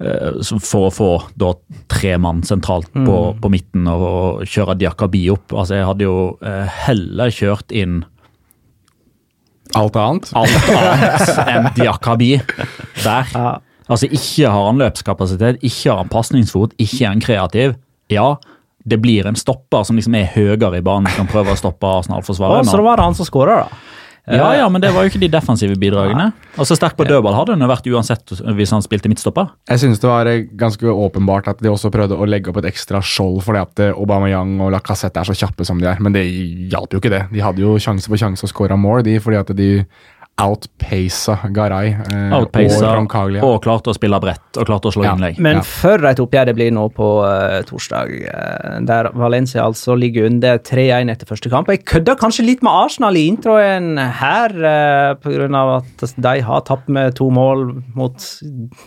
[0.02, 1.52] Eh, For å få da
[1.92, 5.52] tre mann sentralt på, på midten og, og kjøre Diakabi opp.
[5.54, 8.00] Altså Jeg hadde jo eh, heller kjørt inn
[9.78, 10.26] Alt annet.
[10.36, 12.32] alt annet enn Diakabi
[13.04, 13.30] der.
[13.32, 13.52] Ja.
[13.88, 17.72] Altså Ikke har han løpskapasitet, ikke har han pasningsfot, ikke er han kreativ.
[18.12, 18.34] Ja,
[18.84, 21.86] det blir en stopper som liksom er høyere i banen, som kan prøve å stoppe
[21.86, 22.68] Og Arsenal-forsvaret.
[22.68, 23.82] så var det han som skåra, da.
[24.30, 26.28] Ja, ja, men det var jo ikke de defensive bidragene.
[26.54, 29.48] Og så Sterk på dødball hadde han vært uansett hvis han spilte midtstopper.
[29.66, 32.68] Jeg synes det var eh, ganske åpenbart at de også prøvde å legge opp et
[32.70, 35.98] ekstra skjold fordi at eh, Aubameyang og Lacassette er så kjappe som de er.
[35.98, 36.22] Men det
[36.70, 37.24] hjalp jo ikke det.
[37.34, 39.70] De hadde jo sjanse på sjanse å score mål, de, fordi at de
[40.40, 43.42] outpaca Garay eh, og Outpacer Roncaglia.
[43.44, 45.14] og klarte å spille bredt og klarte å slå Ja.
[45.14, 45.38] innlegg.
[45.38, 45.62] Men Ja.
[45.62, 50.58] for et oppgjør det blir nå på uh, torsdag, uh, der Valencia altså ligger under
[50.58, 51.68] 3-1 etter første kamp.
[51.68, 55.76] Jeg kødda kanskje litt med Arsenal i introen her, uh, pga.
[55.76, 58.16] at de har tapt med to mål mot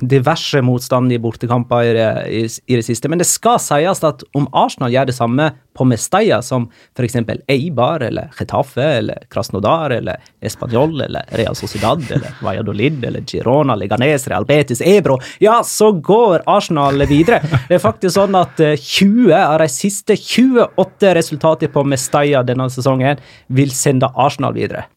[0.01, 3.07] diverse motstand i bortekamper i i, i det siste.
[3.09, 7.15] Men det skal sies at om Arsenal gjør det samme på Mestalla som f.eks.
[7.47, 14.27] Eibar eller Getafe eller Krasnodar eller Español eller Real Sociedad eller Valladolid eller Girona, Leganes,
[14.27, 17.41] Real Betis, Ebro, ja, så går Arsenal videre.
[17.67, 22.69] Det er faktisk sånn at eh, 20 av de siste 28 resultatene på Mestalla denne
[22.71, 24.87] sesongen vil sende Arsenal videre.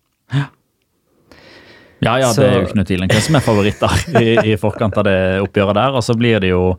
[1.98, 4.56] Ja, ja, det er jo ikke noe tvil om hvem som er favoritter i, i
[4.60, 5.96] forkant av det oppgjøret der.
[5.98, 6.78] Og så blir det jo eh,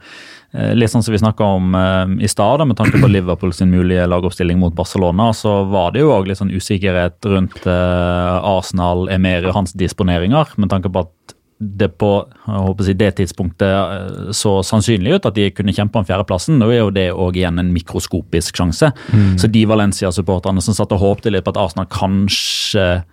[0.52, 4.08] litt sånn som vi snakka om eh, i stad, med tanke på Liverpool sin mulige
[4.10, 9.52] lagoppstilling mot Barcelona, så var det jo òg litt sånn usikkerhet rundt eh, Arsenal, Emery
[9.52, 12.10] og hans disponeringer, med tanke på at det på
[12.48, 16.58] jeg det tidspunktet eh, så sannsynlig ut at de kunne kjempe om fjerdeplassen.
[16.58, 18.90] Nå er jo det òg igjen en mikroskopisk sjanse.
[19.38, 23.04] Så de Valencia-supporterne som satt og håpte litt på at Arsenal kanskje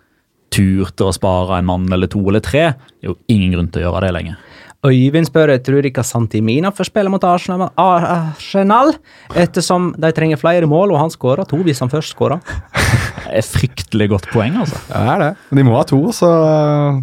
[0.55, 3.83] turte å spare en mann eller to eller tre, det er jo ingen grunn til
[3.83, 4.39] å gjøre det lenger.
[4.85, 8.93] Øyvind spør jeg tror ikke Santimina får spille mot Arsenal, Arsenal,
[9.35, 12.39] ettersom de trenger flere mål, og han skåra to hvis han først skåra.
[13.27, 14.77] Det er fryktelig godt poeng, altså.
[14.87, 15.57] Ja, det er det.
[15.59, 16.29] De må ha to, så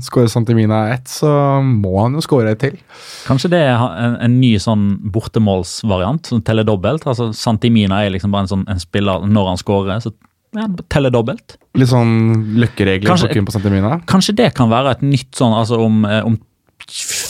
[0.06, 1.28] skårer Santimina ett, så
[1.62, 2.78] må han jo skåre et til.
[3.28, 7.04] Kanskje det er en, en ny sånn bortemålsvariant, som teller dobbelt.
[7.12, 10.14] Altså, Santimina er liksom bare en, sånn, en spiller når han skårer, så
[10.56, 11.58] ja, telle dobbelt.
[11.76, 12.16] Litt sånn
[12.62, 13.98] løkkeregler Kanskje- på kun på Santimina.
[14.10, 16.40] Kanskje det kan være et nytt sånn, altså om, eh, om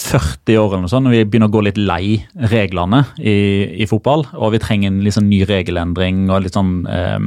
[0.03, 2.17] 40 år eller noe sånt, når vi begynner å gå litt lei
[2.51, 3.35] reglene i,
[3.83, 7.19] i fotball, og vi trenger en sånn ny regelendring og litt sånn eh,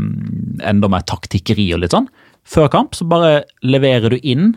[0.70, 2.08] enda mer taktikkeri og litt sånn.
[2.46, 4.52] Før kamp så bare leverer du inn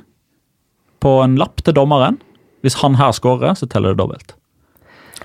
[1.03, 2.19] på en lapp til dommeren.
[2.65, 4.35] Hvis han her scorer, så teller det dobbelt.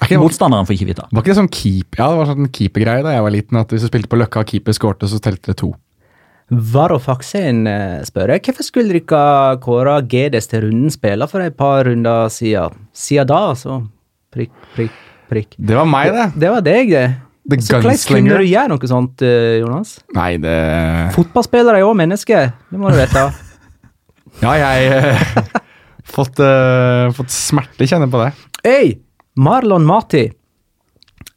[0.02, 1.06] Ikke, Motstanderen får ikke vite.
[1.10, 3.74] Var ikke det sånn keep, ja, det var sånn keepergreie da jeg var liten, at
[3.74, 5.70] hvis du spilte på Løkka og keeper skårte, så telte det to.
[6.52, 7.64] Varofaksen
[8.04, 12.84] spør spør hvorfor skulle dere kåre GDs til runden spiller for et par runder siden?
[12.92, 13.80] Siden da, altså.
[14.34, 14.98] prikk, prikk,
[15.30, 15.56] prikk.
[15.56, 16.26] Det var meg, det.
[16.42, 17.06] Det var deg, det.
[17.44, 19.98] The Så hvordan kunne du gjøre noe sånt, eh, Jonas?
[20.16, 20.54] Nei, det
[21.16, 23.26] Fotballspillere er jo mennesker, det må du vite.
[24.42, 25.60] Ja, jeg har
[26.16, 28.32] fått, uh, fått smerte kjenne på det.
[28.66, 28.96] Hei,
[29.38, 30.24] Marlon Mati.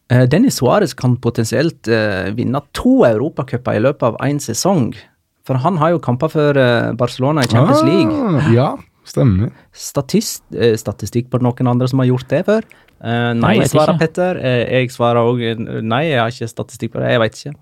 [0.07, 4.93] Eh, Dennis Suárez kan potensielt eh, vinne to europacuper i løpet av én sesong.
[5.47, 8.15] For han har jo kamper for eh, Barcelona i Champions League.
[8.15, 8.69] Ah, ja,
[9.07, 9.51] stemmer.
[9.75, 10.45] Statist,
[10.79, 12.67] statistikk på noen andre som har gjort det før?
[12.97, 14.07] Nei, Jeg svarer ikke.
[14.07, 14.39] Petter.
[14.41, 15.43] Jeg svarer òg
[15.85, 17.11] nei, jeg har ikke statistikk på det.
[17.13, 17.57] Jeg veit ikke.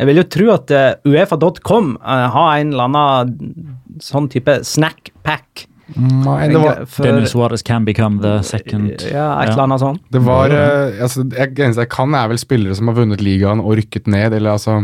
[0.00, 5.68] Jeg vil jo tro at uh, Uefa.com har en eller annen sånn type snack pack.
[5.96, 10.00] Nei, det var, for- Dennis Waters can become the second Ja, et eller annet sånt.
[10.10, 13.60] det var eh, altså, jeg, eneste jeg kan, er vel spillere som har vunnet ligaen
[13.64, 14.82] og rykket ned, eller altså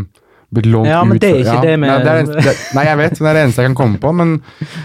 [0.54, 2.52] blitt lånt Ja, men ut det er ikke ikke det med- nei, det er, det,
[2.76, 4.36] nei, jeg vet, det er det eneste jeg kan komme på, men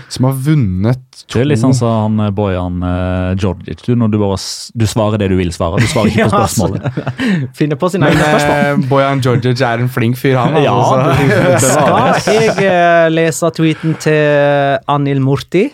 [0.10, 3.84] som har vunnet to Det er litt sånn som han eh, Bojan uh, Djordjic.
[3.86, 4.40] Du, når du, bare,
[4.74, 5.78] du svarer det du vil svare.
[5.80, 6.66] Du svarer ikke på Ja, altså.
[6.66, 7.54] spørsmålet.
[7.60, 8.58] Finner på sine Men egne spørsmål.
[8.66, 10.58] eh, Bojan Djordjic er en flink fyr, han.
[10.66, 11.86] Ja, altså, det- så-
[12.26, 15.68] Skal jeg uh, lese tweeten til Anil Murti,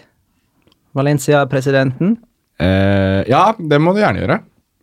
[0.98, 2.18] Valencia-presidenten?
[2.60, 4.40] Eh, ja, det må du gjerne gjøre.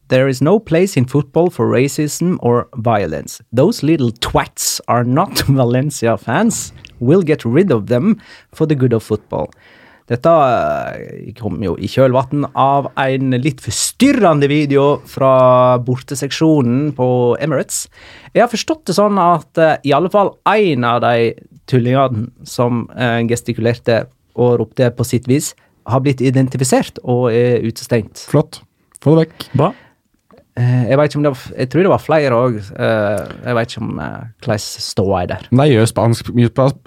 [0.08, 3.42] There is no place in football for racism or violence.
[3.52, 6.72] Those little twats are not Valencia fans.
[7.00, 8.20] We'll get rid of them
[8.52, 9.50] for the good of football.
[10.04, 17.08] Dette eh, kom jo i kjølvann av en litt forstyrrende video fra borteseksjonen på
[17.40, 17.86] Emirates.
[18.36, 21.32] Jeg har forstått det sånn at eh, i alle fall én av de
[21.72, 24.02] tullingene som eh, gestikulerte
[24.36, 25.54] og ropte på sitt vis,
[25.86, 28.26] har blitt identifisert og er utestengt.
[28.30, 28.62] Flott.
[29.02, 29.48] Få det vekk.
[29.56, 29.72] Bra.
[30.56, 32.58] Eh, Jeg vet ikke om det var, jeg tror det var flere òg.
[33.44, 35.48] Jeg vet ikke om eh, hvordan ståa er der.
[35.50, 36.30] Men gjør spansk,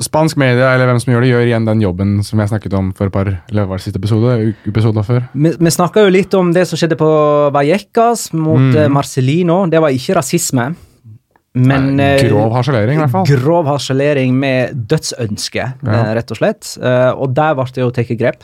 [0.07, 2.93] spansk media, eller hvem som gjør det, gjør igjen den jobben som jeg snakket om
[2.95, 5.27] for et par eller siste episode, episoder før.
[5.35, 7.11] Vi, vi snakka jo litt om det som skjedde på
[7.51, 8.75] Vallecas mot Mm.
[8.85, 9.65] eh, Marcelino.
[9.69, 10.69] Det var ikke rasisme,
[11.57, 13.25] men Nei, eh, Grov harselering, i hvert fall.
[13.25, 16.13] grov harselering med dødsønske, eh, Ja.
[16.15, 16.77] rett og slett.
[16.81, 18.43] Eh, Og der ble det jo tatt grep.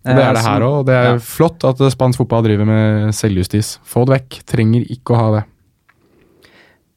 [0.00, 0.86] Og det er det Eh, her som- òg.
[0.86, 1.16] Det er ja.
[1.18, 3.78] flott at spansk fotball driver med selvjustis.
[3.84, 4.44] Få det vekk.
[4.46, 5.44] Trenger ikke å ha det.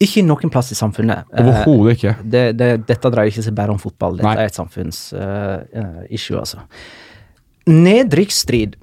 [0.03, 1.23] Ikke noen plass i samfunnet.
[1.33, 2.15] Eh, Overhodet ikke.
[2.29, 4.17] det, det, dette dreier ikke seg bare om fotball.
[4.17, 4.35] Dette Nei.
[4.35, 6.59] er et samfunnsissue, altså.
[7.67, 8.75] Nedrykksstrid.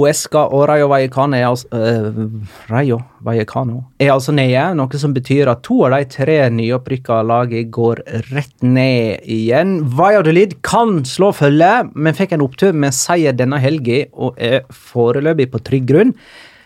[0.00, 5.50] Uesca og Rayo Vallecano er altså, uh, Rayo Vallecano er altså nede, noe som betyr
[5.52, 9.78] at to av de tre nyopprykka lagene går rett ned igjen.
[9.96, 15.50] Valladolid kan slå følge, men fikk en opptur med seier denne helga og er foreløpig
[15.52, 16.14] på trygg grunn.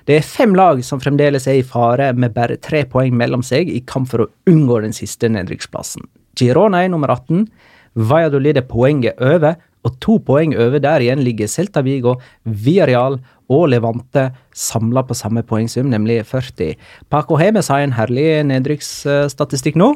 [0.05, 3.70] Det er fem lag som fremdeles er i fare med bare tre poeng mellom seg
[3.72, 6.05] i kamp for å unngå den siste nedrykksplassen.
[6.37, 7.47] Girona er nummer 18,
[7.95, 13.18] Valladolid er poenget over, og to poeng over der igjen ligger Celta Vigo, Villarreal
[13.53, 16.74] og Levante samla på samme poengsum, nemlig 40.
[17.12, 19.93] Paco Hemes har en herlig nedrykksstatistikk nå.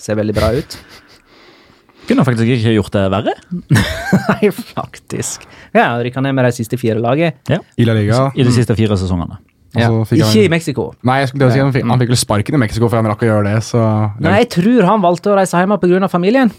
[0.00, 0.76] Ser veldig bra ut.
[2.08, 3.34] Kunne faktisk ikke gjort det verre.
[4.32, 5.44] Nei, faktisk.
[5.76, 7.36] Ja, Rykka ned med de siste fire lagene.
[7.48, 7.60] Ja.
[7.78, 8.24] I La Liga.
[8.34, 9.38] I de siste fire sesongene.
[9.78, 9.86] Ja.
[10.02, 10.90] Ikke han- i Mexico.
[11.06, 13.22] Nei, jeg skulle si han fikk, han fikk vel sparken i Mexico før han rakk
[13.24, 13.80] å gjøre det, så
[14.20, 16.10] Nei, jeg tror han valgte å reise hjem pga.
[16.10, 16.50] familien.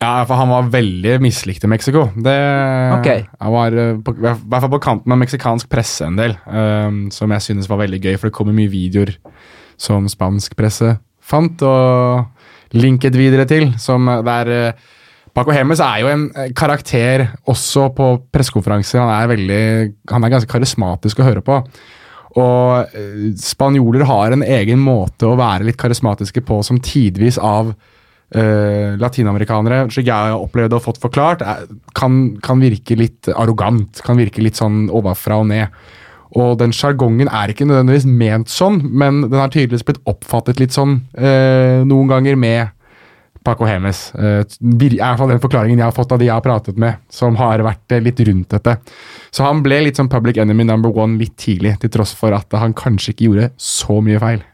[0.00, 2.06] Ja, for han var veldig mislikt i Mexico.
[2.16, 2.36] Det,
[2.96, 3.26] okay.
[3.40, 7.02] Han var eh, på, i hvert fall på kanten av meksikansk presse en del, um,
[7.12, 9.12] som jeg synes var veldig gøy, for det kommer mye videoer
[9.80, 10.94] som spansk presse
[11.30, 14.88] fant og linket videre til, som der uh,
[15.36, 18.98] Paco Hemes er jo en eh, karakter også på pressekonferanser.
[18.98, 19.64] Han er veldig,
[20.10, 21.60] han er ganske karismatisk å høre på.
[22.40, 27.72] Og eh, spanjoler har en egen måte å være litt karismatiske på som tidvis av
[28.34, 31.66] eh, latinamerikanere, slik jeg har opplevd og fått forklart, er,
[31.98, 34.02] kan, kan virke litt arrogant.
[34.06, 35.80] Kan virke litt sånn ovenfra og ned.
[36.38, 40.76] Og den sjargongen er ikke nødvendigvis ment sånn, men den har tydeligvis blitt oppfattet litt
[40.76, 42.76] sånn eh, noen ganger med
[43.42, 44.12] Paco Hemes.
[44.14, 46.78] Eh, er i hvert fall den forklaringen jeg har fått av de jeg har pratet
[46.78, 48.76] med, som har vært litt rundt dette.
[49.34, 52.52] Så han ble litt sånn public enemy number one litt tidlig, til tross for at
[52.60, 54.46] han kanskje ikke gjorde så mye feil.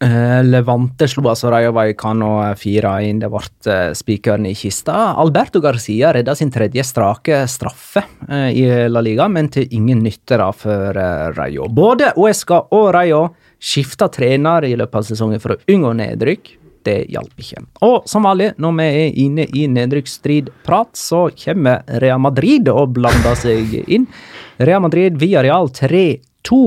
[0.00, 3.18] Eh, Levante slo altså Rayo Vallecano 4-1.
[3.20, 5.10] Det ble eh, spikeren i kista.
[5.20, 10.38] Alberto Garcia redda sin tredje strake straffe eh, i La Liga, men til ingen nytte
[10.40, 11.68] da for eh, Rayo.
[11.68, 13.26] Både Uesca og Rayo
[13.60, 16.48] skifta trener i løpet av sesongen for å unngå nedrykk.
[16.88, 17.60] Det hjalp ikke.
[17.84, 23.36] Og som vanlig, når vi er inne i nedrykksstridprat, så kommer Real Madrid og blander
[23.36, 24.08] seg inn.
[24.56, 26.62] Real Madrid via Real 3-2.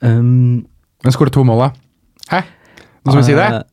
[0.00, 0.64] Um,
[1.04, 1.89] Men skåret to mål, da?
[2.30, 2.40] Hæ?
[3.04, 3.48] Nå skal vi si det?
[3.60, 3.66] Eh,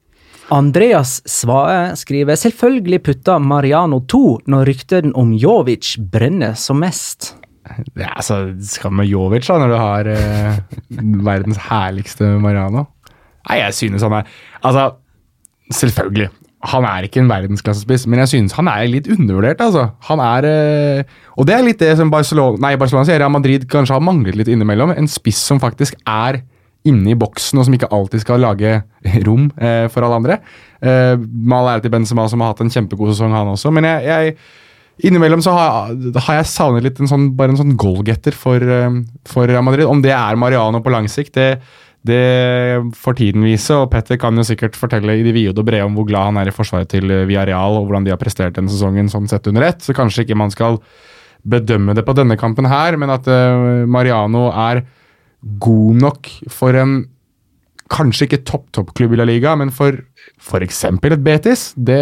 [0.56, 7.34] Andreas Svae skriver selvfølgelig putta Mariano 2 når rykten om Jovic brenner som mest.
[8.00, 10.60] Ja, altså, Skal med Jovic, da, når du har eh,
[11.28, 12.86] verdens herligste Mariano?
[13.50, 14.30] Nei, jeg synes han er
[14.64, 14.86] Altså,
[15.76, 16.30] selvfølgelig.
[16.72, 19.60] Han er ikke en verdensklassespiss, men jeg synes han er litt undervurdert.
[19.62, 19.90] altså.
[20.08, 21.04] Han er eh,
[21.36, 24.40] Og det er litt det som Barcelona nei, Barcelona sier Real Madrid kanskje har manglet
[24.40, 24.96] litt innimellom.
[24.96, 26.42] En spiss som faktisk er
[26.90, 28.78] inne i boksen, og som ikke alltid skal lage
[29.28, 30.40] rom eh, for alle andre.
[30.82, 33.74] Eh, Mal ære til Benzema, som har hatt en kjempegod sesong, han også.
[33.76, 34.38] Men jeg, jeg
[35.06, 35.92] Innimellom så har,
[36.26, 39.86] har jeg savnet litt en sånn, bare en sånn goalgetter for, eh, for Madrid.
[39.86, 41.60] Om det er Mariano på lang sikt, det,
[42.08, 43.76] det får tiden vise.
[43.78, 46.42] Og Petter kan jo sikkert fortelle i de vide og brede om hvor glad han
[46.42, 49.46] er i forsvaret til eh, Villarreal, og hvordan de har prestert denne sesongen sånn sett
[49.52, 49.86] under ett.
[49.86, 50.82] Så kanskje ikke man skal
[51.48, 54.82] bedømme det på denne kampen her, men at eh, Mariano er
[55.42, 57.06] god nok for en
[57.88, 59.96] Kanskje ikke topp-topp-klubb i La Liga, men for
[60.44, 60.82] f.eks.
[60.92, 62.02] et Betis, det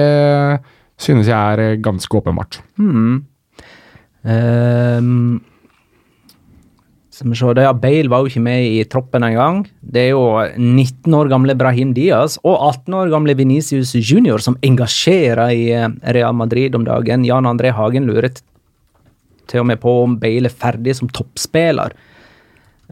[0.98, 2.58] synes jeg er eh, ganske åpenbart.
[2.80, 3.20] Hmm.
[4.26, 5.44] Um,
[7.14, 9.62] skal vi se, ja, Bale var jo ikke med i troppen engang.
[9.80, 10.24] Det er jo
[10.58, 15.88] 19 år gamle Brahim Diaz og 18 år gamle Venicius Junior som engasjerer i eh,
[16.18, 17.24] Real Madrid om dagen.
[17.30, 18.34] Jan André Hagen lurer
[19.46, 21.94] til og med på om Bale er ferdig som toppspiller.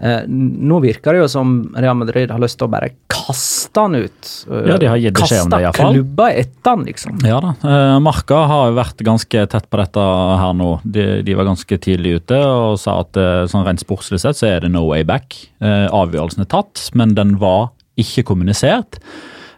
[0.02, 3.94] Eh, nå virker det jo som Real Madrid har lyst til å bare kaste han
[3.96, 4.30] ut.
[4.50, 5.78] Eh, Ja, de har gitt beskjed om det i hvert.
[5.78, 7.20] Kaste klubba etter han, liksom.
[7.30, 7.52] Ja da.
[7.62, 10.08] Eh, Marka har jo vært ganske tett på dette
[10.42, 10.72] her nå.
[10.84, 14.50] De, de var ganske tidlig ute og sa at eh, sånn rent sportslig sett så
[14.50, 15.38] er det no way back.
[15.62, 17.70] Eh, avgjørelsen er tatt, men den var
[18.02, 18.98] ikke kommunisert.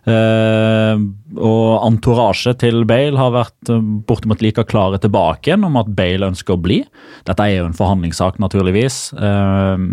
[0.05, 0.99] Eh,
[1.41, 6.29] og entourage til Bale har vært eh, bortimot like klare tilbake igjen om at Bale
[6.29, 6.83] ønsker å bli.
[7.25, 8.99] Dette er jo en forhandlingssak, naturligvis.
[9.17, 9.85] Eh,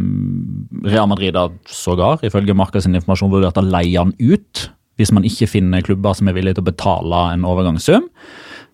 [0.93, 4.69] Real Madrid har sågar, ifølge Marka sin informasjon, vurdert å leie han ut
[5.01, 8.11] hvis man ikke finner klubber som er villige til å betale en overgangssum.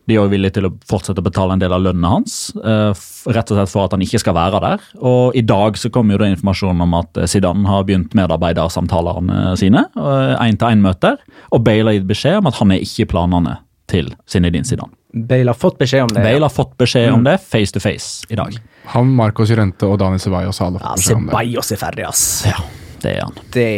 [0.09, 3.03] De er også villige til å fortsette å betale en del av lønnen hans, eh,
[3.29, 4.85] rett og slett for at han ikke skal være der.
[5.05, 9.53] Og I dag så kom jo det informasjon om at eh, Zidane har begynt medarbeidersamtalene
[9.61, 11.19] sine, én-til-én-møter,
[11.53, 14.95] og Bale har gitt beskjed om at han er ikke i planene til Zinedine Zidane.
[15.29, 16.25] Bale har fått beskjed om det.
[16.25, 18.57] Bale har fått beskjed om det face to face i dag.
[18.93, 21.33] Han, Marcos Jurente og Daniel Ceballos har alle fått beskjed om det.
[21.33, 22.27] Ceballos er ferdig, ass.
[22.49, 22.59] Ja,
[23.05, 23.39] det er han.
[23.55, 23.71] det,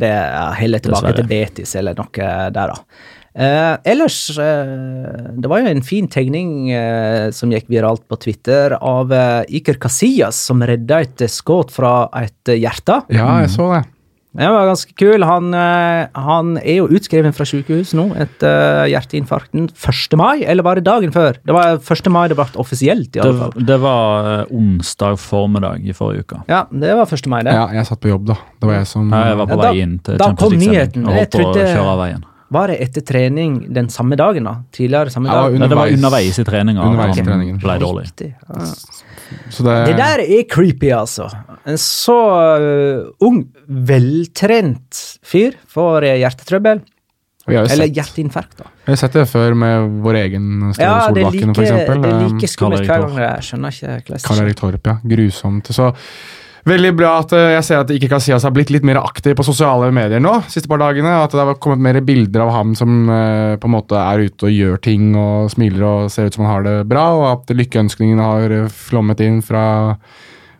[0.00, 1.20] det er heller tilbake Dessverre.
[1.20, 2.78] til Betis eller noe der, da.
[3.34, 8.76] Eh, ellers eh, Det var jo en fin tegning eh, som gikk viralt på Twitter
[8.78, 13.00] av eh, Iker Casillas som redda et skudd fra et eh, hjerte.
[13.10, 13.82] Ja, jeg så det.
[14.34, 15.22] Det var ganske kul.
[15.22, 20.16] Han, eh, han er jo utskrevet fra sykehus nå etter hjerteinfarkten 1.
[20.18, 21.36] mai, eller var det dagen før?
[21.46, 22.10] Det var 1.
[22.10, 23.54] mai det ble offisielt, i alle fall.
[23.54, 26.40] Det, det var eh, onsdag formiddag i forrige uke.
[26.50, 27.30] Ja, det var 1.
[27.30, 27.54] mai, det.
[27.54, 28.38] Ja, jeg satt på jobb, da.
[28.58, 30.54] Det var jeg som Ja, Jeg var på Ja, da- vei inn til da kom
[30.58, 31.06] nyheten.
[31.06, 32.24] og Jeg holdt på å trodde- kjøre av veien.
[32.54, 34.56] Var det etter trening den samme dagen, da?
[34.74, 35.56] Tidligere samme Ja, dag?
[35.58, 35.98] Ja, det var Underveis.
[35.98, 37.58] underveis i treninga Underveis i treningen.
[37.62, 38.06] ble dårlig.
[38.08, 38.30] Riktig.
[38.48, 38.64] Ja.
[39.50, 41.26] Så det, Det der er creepy, altså.
[41.66, 42.18] En så
[42.60, 46.82] uh, ung, veltrent fyr får eh, hjertetrøbbel.
[47.46, 48.70] Eller sett, hjerteinfarkt, da.
[48.86, 51.98] vi har sett det før med vår egen Ståle Ja, Solbakken, like, eksempel.
[52.00, 53.18] det er Um, like skummelt hver gang.
[53.20, 54.40] Jeg skjønner ikke hvordan Karl.
[54.46, 54.94] Erik Torp, ja.
[55.12, 55.68] Grusomt.
[55.76, 55.90] Så
[56.68, 59.46] veldig bra at eh, jeg ser at ikke Casillas har blitt litt mer aktiv på
[59.46, 60.32] sosiale medier nå.
[60.52, 63.74] siste par dagene, At det har kommet mer bilder av ham som eh, på en
[63.76, 66.76] måte er ute og gjør ting og smiler og ser ut som han har det
[66.90, 69.66] bra, og at lykkeønskningene har eh, flommet inn fra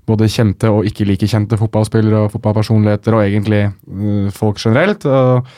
[0.04, 3.62] både kjente og ikke like kjente fotballspillere og fotballpersonligheter, og egentlig
[4.36, 5.06] folk generelt.
[5.08, 5.48] og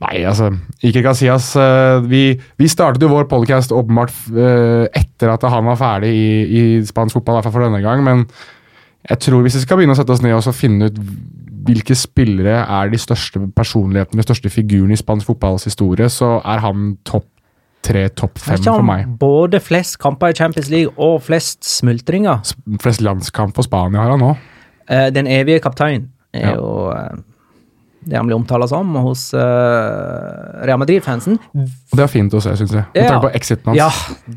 [0.00, 0.48] Nei, altså,
[0.80, 1.50] Iker Casillas
[2.06, 4.14] vi, vi startet jo vår podcast åpenbart
[4.96, 8.06] etter at han var ferdig i, i spansk fotball, i hvert fall for denne gang.
[8.06, 8.24] Men
[9.08, 10.98] jeg tror hvis vi skal begynne å sette oss ned og finne ut
[11.68, 16.62] hvilke spillere er de største personlighetene, de største figurene i spansk fotballs historie, så er
[16.64, 17.26] han topp
[17.84, 19.06] tre, topp fem for meg.
[19.20, 22.40] Både flest kamper i Champions League og flest smultringer.
[22.82, 24.32] Flest landskamp for Spania har han nå.
[24.88, 26.54] Eh, den evige kaptein er Ja.
[26.56, 27.20] jo eh,
[28.08, 31.36] det han blir omtalt som hos uh, Real Madrid-fansen.
[31.92, 32.84] Det er fint å se, syns jeg.
[32.94, 33.08] Med Ja.
[33.10, 33.76] tanke på exiten hans.
[33.76, 33.90] Ja,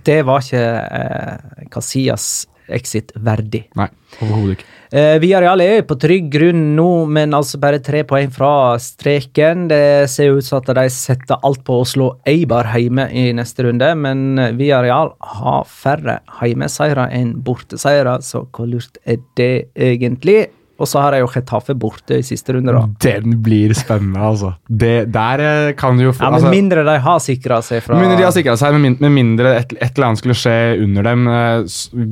[0.03, 3.65] det var ikke uh, Casillas exit verdig.
[3.79, 3.87] Nei,
[4.19, 4.69] overhodet ikke.
[4.91, 9.67] Eh, Villarreal er på trygg grunn nå, men altså bare tre poeng fra streken.
[9.71, 13.67] Det ser ut som at de setter alt på å slå Eibar hjemme i neste
[13.67, 20.49] runde, men Villarreal har færre hjemmeseiere enn borteseiere, så hvor lurt er det egentlig?
[20.81, 22.81] Og så har jeg jo Getafe borte i siste runde, da.
[23.05, 24.51] Den blir spennende, altså.
[24.67, 27.83] Det, der eh, kan du jo få Ja, Med altså, mindre de har sikra seg
[27.85, 30.21] fra Med mindre de har sikra seg, med, min, med mindre et, et eller annet
[30.23, 31.27] skulle skje under dem.
[31.27, 32.05] eh,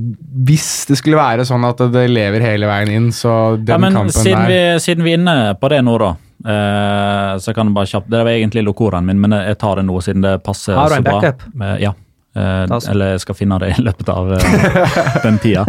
[0.46, 3.98] Hvis det skulle være sånn at det lever hele veien inn, så den Ja, men
[3.98, 6.12] kampen siden der vi, siden vi er inne på det nå, da.
[6.54, 9.88] eh, så kan du bare kjapt Det var egentlig lokoren min, men jeg tar det
[9.90, 11.20] nå siden det passer Har du så en bra.
[11.22, 11.44] backup?
[11.62, 11.94] Eh, ja.
[12.38, 12.92] Eh, altså.
[12.92, 15.64] eller jeg skal finne det i løpet av eh, den tida.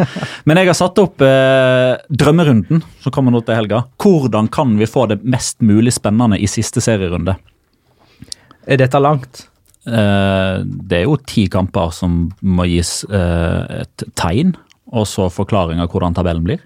[0.44, 3.84] Men jeg har satt opp eh, drømmerunden som kommer nå til helga.
[4.02, 7.38] Hvordan kan vi få det mest mulig spennende i siste serierunde?
[8.68, 9.46] Er dette langt?
[9.88, 14.52] Eh, det er jo ti kamper som må gis eh, et tegn,
[14.92, 16.60] og så forklaring av hvordan tabellen blir.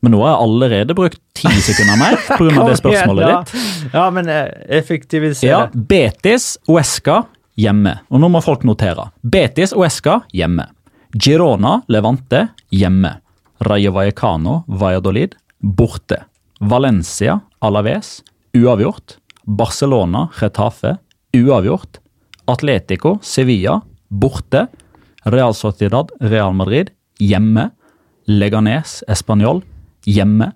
[0.00, 2.66] Men nå har jeg allerede brukt ti sekunder mer pga.
[2.70, 3.66] det spørsmålet ditt.
[3.92, 4.46] Ja, men eh,
[4.78, 5.50] effektivisere.
[5.50, 7.24] Ja, Betis, Uesca,
[7.58, 7.98] hjemme.
[8.08, 9.10] Og nå må folk notere.
[9.22, 10.68] Betis, Uesca, hjemme.
[11.16, 13.18] Girona, Levante, hjemme.
[13.66, 16.22] Rayo Vallecano, Valladolid, borte.
[16.60, 18.20] Valencia, Alaves,
[18.54, 19.18] uavgjort.
[19.46, 20.98] Barcelona, Retafe,
[21.34, 22.00] uavgjort.
[22.48, 24.68] Atletico, Sevilla, borte.
[25.24, 27.70] Real Sociedad, Real Madrid, hjemme.
[28.28, 29.62] Leganes, Español,
[30.06, 30.52] hjemme.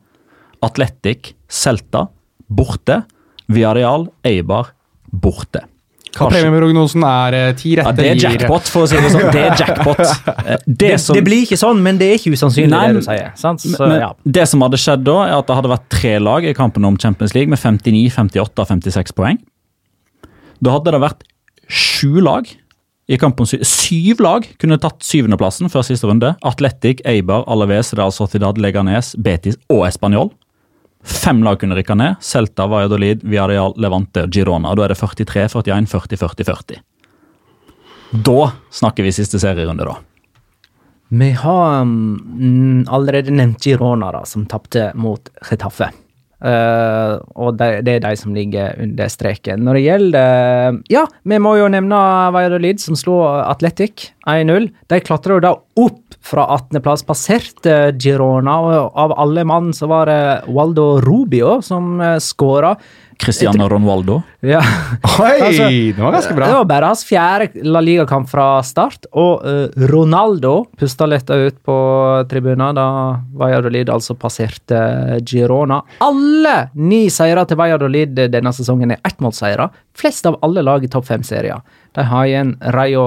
[0.63, 2.07] Atletic, Celta,
[2.49, 3.03] borte.
[3.49, 4.75] Villarreal, Eibar,
[5.11, 5.67] borte.
[6.13, 9.31] Og Premieprognosen er eh, ti Ja, det er jackpot, for å si det sånn.
[9.33, 10.03] Det er jackpot.
[10.03, 13.01] Eh, Det, Det, som, det blir ikke sånn, men det er ikke usannsynlig, Nei, det
[13.01, 13.31] du sier.
[13.41, 13.65] Sant?
[13.65, 14.11] Så, men, ja.
[14.39, 16.99] det som hadde skjedd da, er at det hadde vært tre lag i kampen om
[17.01, 19.41] Champions League med 59, 58 og 56 poeng.
[20.63, 21.25] Da hadde det vært
[21.73, 22.51] sju lag
[23.09, 23.49] i kampen.
[23.49, 26.35] Syv lag kunne tatt syvendeplassen før siste runde.
[26.47, 30.31] Atletic, Eibar, Alaves, Real Sociedad, Leganes, Betis og Español.
[31.03, 32.23] Fem lag kunne rykke ned.
[32.23, 34.75] Celta, Valladolid, Villarreal, Levante og Girona.
[34.79, 36.83] Da er det 43, 41, 40, 40, 40.
[38.13, 39.97] Da snakker vi siste serierunde, da.
[41.13, 45.91] Vi har mm, allerede nevnt Girona, da, som tapte mot Getafe.
[46.43, 49.63] Eh, og det, det er de som ligger under streken.
[49.63, 52.01] Når det gjelder Ja, vi må jo nevne
[52.35, 54.71] Valladolid, som slo Atletic 1-0.
[54.91, 60.11] De klatra jo da opp fra 18.-plass, passerte Girona, og av alle mann så var
[60.11, 60.21] det
[60.55, 62.77] Waldo Rubio som uh, skåra.
[63.23, 64.21] Cristiano Ronaldo.
[64.41, 64.61] Ja.
[65.21, 66.49] Oi, Altså, det var ganske bra.
[66.49, 71.59] Det var bare hans fjerde La Liga-kamp fra start, og uh, Ronaldo pusta letta ut
[71.67, 71.77] på
[72.31, 72.87] tribunen da
[73.39, 74.81] Valladolid altså passerte
[75.29, 75.83] Girona.
[76.05, 79.69] Alle ni seire til Valladolid denne sesongen er ettmålsseire.
[79.99, 81.63] Flest av alle lag i topp fem-serier.
[81.93, 83.05] De har igjen Rayo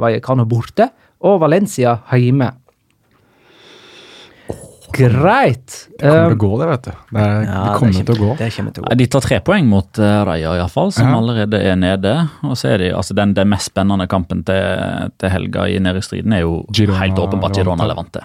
[0.00, 0.90] Vallecano borte
[1.26, 2.48] og Valencia hjemme.
[4.96, 5.76] Greit.
[5.98, 6.90] Det kommer Um, til å gå, det, vet du.
[6.90, 8.30] Det, er, ja, det kommer til å gå.
[8.38, 8.96] Det kommer til å gå.
[9.00, 11.16] De tar tre poeng mot uh, Raja, iallfall, som Ja.
[11.18, 12.14] allerede er nede.
[12.42, 16.32] Og så er de, altså Den, den mest spennende kampen til, til helga i nedrykksstriden
[16.36, 18.24] er jo Girona, helt åpenbart Girona Levante.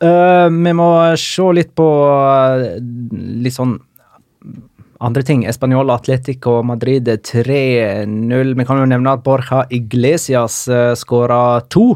[0.00, 2.66] Eh, vi må se litt på uh,
[3.42, 3.78] litt sånn
[5.00, 5.42] andre ting.
[5.48, 8.54] Español, Atletico Madrid 3-0.
[8.56, 11.94] Vi kan jo nevne at Borja Iglesias uh, skåra to.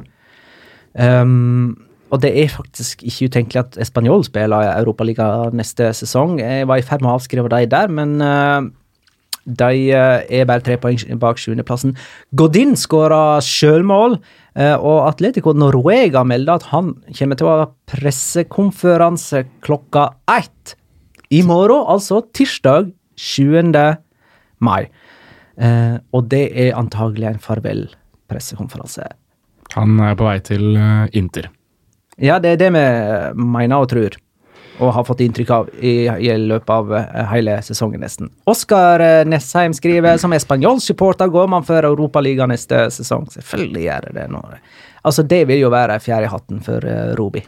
[0.93, 1.77] Um,
[2.11, 6.41] og det er faktisk ikke utenkelig at Español spiller i Europaligaen neste sesong.
[6.43, 8.67] Jeg var i ferd med å avskrive dem der, men eh,
[9.47, 11.95] de eh, er bare tre poeng bak sjuendeplassen.
[12.35, 14.19] Godin skåra sjølmål,
[14.59, 20.75] eh, og Atletico Noruega melder at han kommer til å ha pressekonferanse klokka ett
[21.31, 23.71] i morgen, altså tirsdag 7.
[24.59, 24.91] mai.
[25.61, 29.05] Og det er antagelig en farvel-pressekonferanse.
[29.77, 30.73] Han er på vei til
[31.13, 31.51] Inter.
[32.21, 32.83] Ja, det er det vi
[33.41, 34.17] mener og tror,
[34.81, 38.29] og har fått inntrykk av i, i løpet av eh, hele sesongen, nesten.
[38.51, 43.29] Oskar Nesheim Nessheim skriver som espanjolsupporter går man for Europaligaen neste sesong.
[43.33, 44.29] Selvfølgelig gjør det det.
[44.33, 44.45] Nå.
[45.03, 47.45] altså, det vil jo være fjerde i hatten for uh, Robi.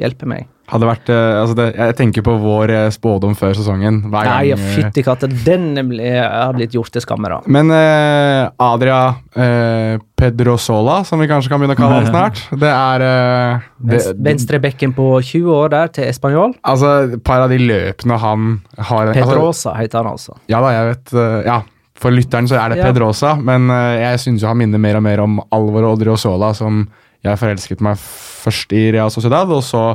[0.00, 0.48] Hjelpe meg.
[0.64, 3.98] Hadde vært, eh, altså det, Jeg tenker på vår eh, spådom før sesongen.
[4.08, 7.40] hver Nei, gang, ja, eh, fytti katta, den har blitt gjort til skamme, da.
[7.52, 9.00] Men eh, Adria
[9.36, 14.00] eh, Pedrosola, som vi kanskje kan begynne å kalle han snart, det er eh, det,
[14.24, 16.56] Venstrebekken på 20 år der til Español.
[16.64, 18.48] Altså, et par av de løpene han
[18.78, 20.38] har altså, Pedrosa heter han altså.
[20.48, 21.60] Ja da, jeg vet Ja,
[22.00, 22.88] for lytteren så er det Ja.
[22.88, 23.68] Pedrosa, men
[24.00, 26.86] jeg syns jo han minner mer og mer om Alvor Odriozola, som
[27.24, 29.90] jeg forelsket meg først i Real Sociedad, og så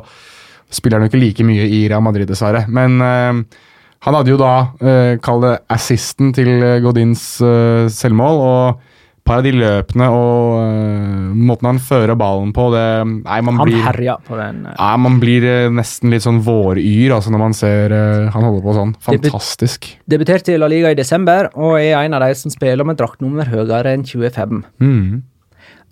[0.69, 2.65] spiller han jo ikke like mye i Real Madrid, dessverre.
[2.69, 3.65] Men eh,
[4.05, 8.99] han hadde jo da, uh, kall det assisten til eh, Godins eh, selvmål, og
[9.29, 13.69] par av de løpene og uh, måten han fører ballen på, det Nei, man Han
[13.69, 14.63] blir herja på den.
[14.65, 18.45] Uh, nei, Man blir uh, nesten litt sånn våryr altså når man ser eh, han
[18.45, 18.95] holder på sånn.
[19.05, 19.89] Fantastisk.
[20.09, 23.49] Debuterte i La Liga i desember, og er en av de som spiller med draktnummer
[23.51, 24.63] høyere enn 25.
[24.81, 25.21] Mm.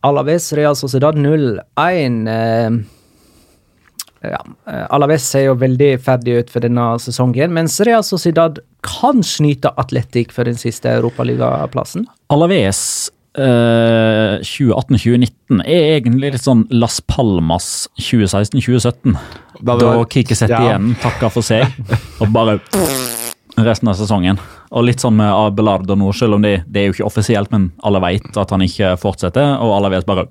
[0.07, 2.85] Alaves Real Sociedad 0-1.
[4.25, 4.39] Ja,
[4.69, 9.73] eh, Alaves ser jo veldig ferdig ut for denne sesongen, mens Real Sociedad kan snyte
[9.77, 12.07] Atletic for den siste europaligaplassen.
[12.33, 12.81] Alaves
[13.37, 19.17] eh, 2018-2019 er egentlig litt sånn Las Palmas 2016-2017.
[19.61, 20.65] Da Da, Kiki setter ja.
[20.71, 21.69] igjen takker for seg,
[22.21, 22.59] og bare
[23.57, 24.39] resten av sesongen.
[24.69, 27.71] Og litt sånn med Abelardo nå, selv om det, det er jo ikke offisielt, men
[27.87, 30.27] alle vet at han ikke fortsetter, og Alaves bare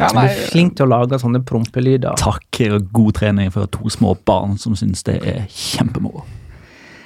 [0.00, 2.16] Ja, Du er flink til å lage sånne prompelyder.
[2.20, 6.24] Takk, og god trening for to små barn som syns det er kjempemoro.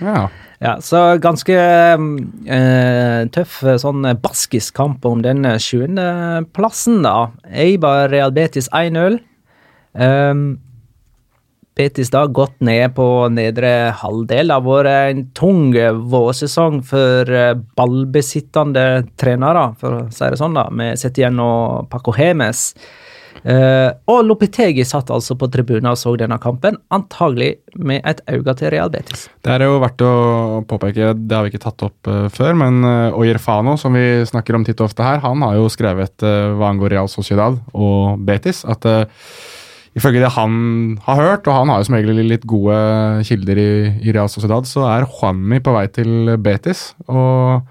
[0.00, 0.28] ja.
[0.62, 7.32] Ja, så ganske eh, tøff eh, sånn baskisk kamp om den sjuendeplassen, da.
[7.50, 9.18] Eibar Real Betis 1-0.
[9.92, 10.44] Um,
[11.74, 14.50] Betis da gått ned på nedre halvdel.
[14.50, 18.84] Det har vært en tung eh, vårsesong for eh, ballbesittende
[19.18, 22.68] trenere, for å si det sånn, da, med Setien og Paco Hemes.
[23.44, 28.54] Eh, og Lopetegi satt altså på tribunen og så denne kampen, antagelig med et øye
[28.56, 29.26] til Real Betis.
[29.44, 30.12] Det er jo verdt å
[30.70, 34.56] påpeke, det har vi ikke tatt opp uh, før, men uh, Oyerfano, som vi snakker
[34.56, 38.22] om titt og ofte her, han har jo skrevet uh, hva angår Real Sociedad og
[38.24, 39.04] Betis, at eh,
[39.94, 40.54] ifølge det han
[41.04, 42.76] har hørt, og han har jo som regel litt gode
[43.28, 43.70] kilder i,
[44.02, 46.88] i Real Sociedad, så er Juanmi på vei til Betis.
[47.06, 47.62] Og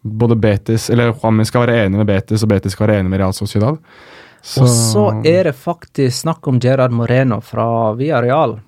[0.00, 3.22] både Betis, eller Juanmi skal være enig med Betis, og Betis skal være enig med
[3.22, 3.80] Real Sociedad.
[4.60, 8.58] Og så er det faktisk snakk om Gerard Moreno fra Villarreal.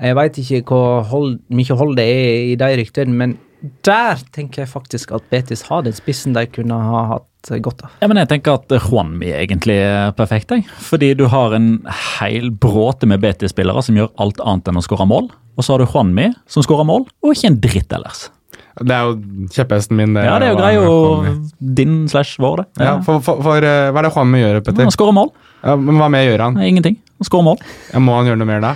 [0.00, 3.36] Jeg veit ikke hvor hold, mye hold det er i de ryktene, men
[3.84, 7.28] der tenker jeg faktisk at Betis har den spissen de kunne ha hatt
[7.64, 7.94] godt av.
[8.00, 10.54] Ja, men jeg tenker at Juanmi egentlig er perfekt.
[10.54, 10.64] Jeg.
[10.82, 11.78] Fordi du har en
[12.18, 15.28] hel bråte med BT-spillere som gjør alt annet enn å skåre mål.
[15.54, 18.28] Og så har du Juanmi som skårer mål, og ikke en dritt ellers.
[18.74, 20.16] Det er jo kjepphesten min.
[20.18, 22.82] Ja, det er jo hva grei og din slash vår, det.
[22.82, 24.88] Ja, for, for, for eh, Hva er det Juanmi gjør, Petter?
[24.88, 25.30] Han skårer mål.
[25.62, 26.58] Ja, men Hva mer gjør han?
[26.64, 26.98] Ingenting.
[27.22, 27.62] Han skårer mål.
[27.92, 28.72] Ja, må han gjøre noe mer da?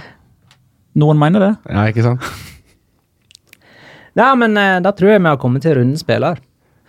[0.99, 1.51] Noen mener det.
[1.67, 2.29] Ja, ikke sant?
[4.19, 6.39] Nei, men eh, da tror jeg vi har kommet til rundens spiller.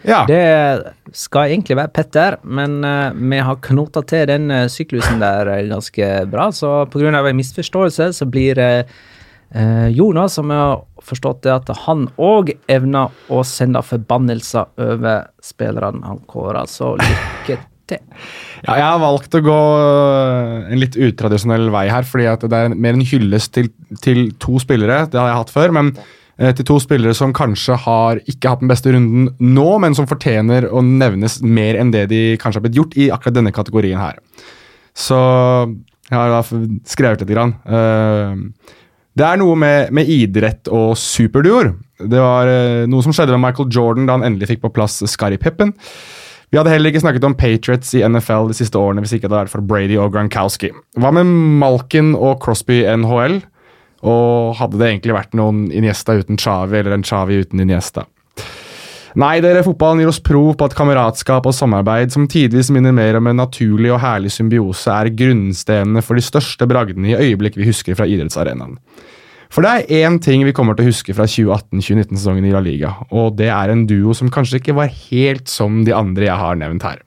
[0.07, 0.23] Ja.
[0.29, 5.49] Det skal egentlig være Petter, men uh, vi har knota til den uh, syklusen der
[5.51, 6.49] uh, ganske bra.
[6.55, 7.11] Så pga.
[7.19, 13.41] en misforståelse så blir eh, Jonas, som har forstått det at han òg evner å
[13.43, 16.69] sende forbannelser over spillerne han kårer.
[16.69, 18.05] Så lykke til.
[18.59, 19.57] Ja, jeg har valgt å gå
[20.69, 23.69] en litt utradisjonell vei her, fordi det er mer en hyllest til,
[24.03, 25.05] til to spillere.
[25.09, 25.93] Det har jeg hatt før, men
[26.39, 30.69] til to spillere som kanskje har ikke hatt den beste runden nå, men som fortjener
[30.71, 34.21] å nevnes mer enn det de kanskje har blitt gjort i akkurat denne kategorien her.
[34.95, 35.19] Så
[36.09, 36.41] jeg har da
[36.89, 37.29] skrevet litt.
[37.29, 37.53] Grann.
[37.67, 38.77] Eh,
[39.19, 41.73] det er noe med, med idrett og superduoer.
[41.99, 45.01] Det var eh, noe som skjedde med Michael Jordan da han endelig fikk på plass
[45.11, 45.75] Scarry Pippen.
[46.49, 49.35] Vi hadde heller ikke snakket om Patriots i NFL de siste årene hvis ikke det
[49.35, 50.71] hadde vært for Brady og Gronkowski.
[50.97, 51.29] Hva med
[51.61, 53.37] Malkin og Crosby NHL?
[54.07, 58.05] Og hadde det egentlig vært noen Iniesta uten Chavi, eller en Chavi uten Iniesta?
[59.19, 63.17] Nei, dere, fotballen gir oss prov på at kameratskap og samarbeid, som tidvis minner mer
[63.17, 67.67] om en naturlig og herlig symbiose, er grunnstenene for de største bragdene i øyeblikk vi
[67.71, 68.77] husker fra idrettsarenaen.
[69.49, 72.93] For det er én ting vi kommer til å huske fra 2018-2019-sesongen i La Liga,
[73.09, 76.59] og det er en duo som kanskje ikke var helt som de andre jeg har
[76.61, 77.01] nevnt her.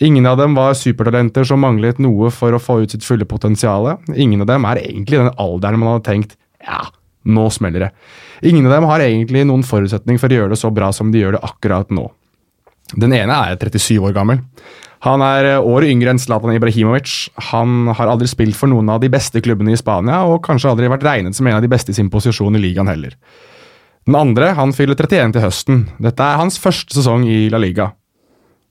[0.00, 3.90] Ingen av dem var supertalenter som manglet noe for å få ut sitt fulle potensial.
[4.14, 6.84] Ingen av dem er egentlig den alderen man hadde tenkt ja,
[7.26, 7.90] nå smeller det.
[8.46, 11.22] Ingen av dem har egentlig noen forutsetning for å gjøre det så bra som de
[11.22, 12.06] gjør det akkurat nå.
[12.96, 14.40] Den ene er 37 år gammel.
[15.06, 17.28] Han er eh, året yngre enn Zlatan Ibrahimovic.
[17.52, 20.90] Han har aldri spilt for noen av de beste klubbene i Spania, og kanskje aldri
[20.90, 23.14] vært regnet som en av de beste i sin posisjon i ligaen heller.
[24.08, 25.86] Den andre han fyller 31 til høsten.
[26.02, 27.92] Dette er hans første sesong i La Liga.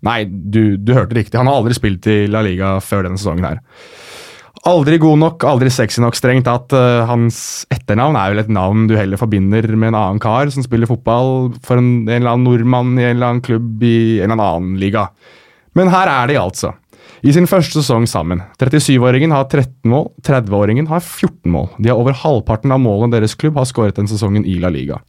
[0.05, 1.39] Nei, du, du hørte riktig.
[1.39, 3.61] Han har aldri spilt i La Liga før denne sesongen her.
[4.67, 6.73] Aldri god nok, aldri sexy nok, strengt tatt.
[6.75, 10.65] Uh, hans etternavn er vel et navn du heller forbinder med en annen kar som
[10.65, 14.33] spiller fotball for en, en eller annen nordmann i en eller annen klubb i en
[14.33, 15.07] eller annen liga.
[15.77, 16.73] Men her er de altså.
[17.25, 18.43] I sin første sesong sammen.
[18.61, 21.69] 37-åringen har 13 mål, 30-åringen har 14 mål.
[21.79, 24.99] De har over halvparten av målene deres klubb har skåret den sesongen i La Liga.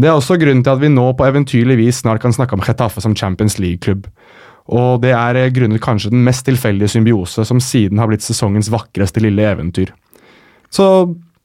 [0.00, 2.62] Det er også grunnen til at vi nå på eventyrlig vis snart kan snakke om
[2.64, 4.06] Chetaffe som Champions League-klubb.
[4.72, 8.70] Og det er eh, grunnet kanskje den mest tilfeldige symbiose som siden har blitt sesongens
[8.72, 9.90] vakreste lille eventyr.
[10.72, 10.86] Så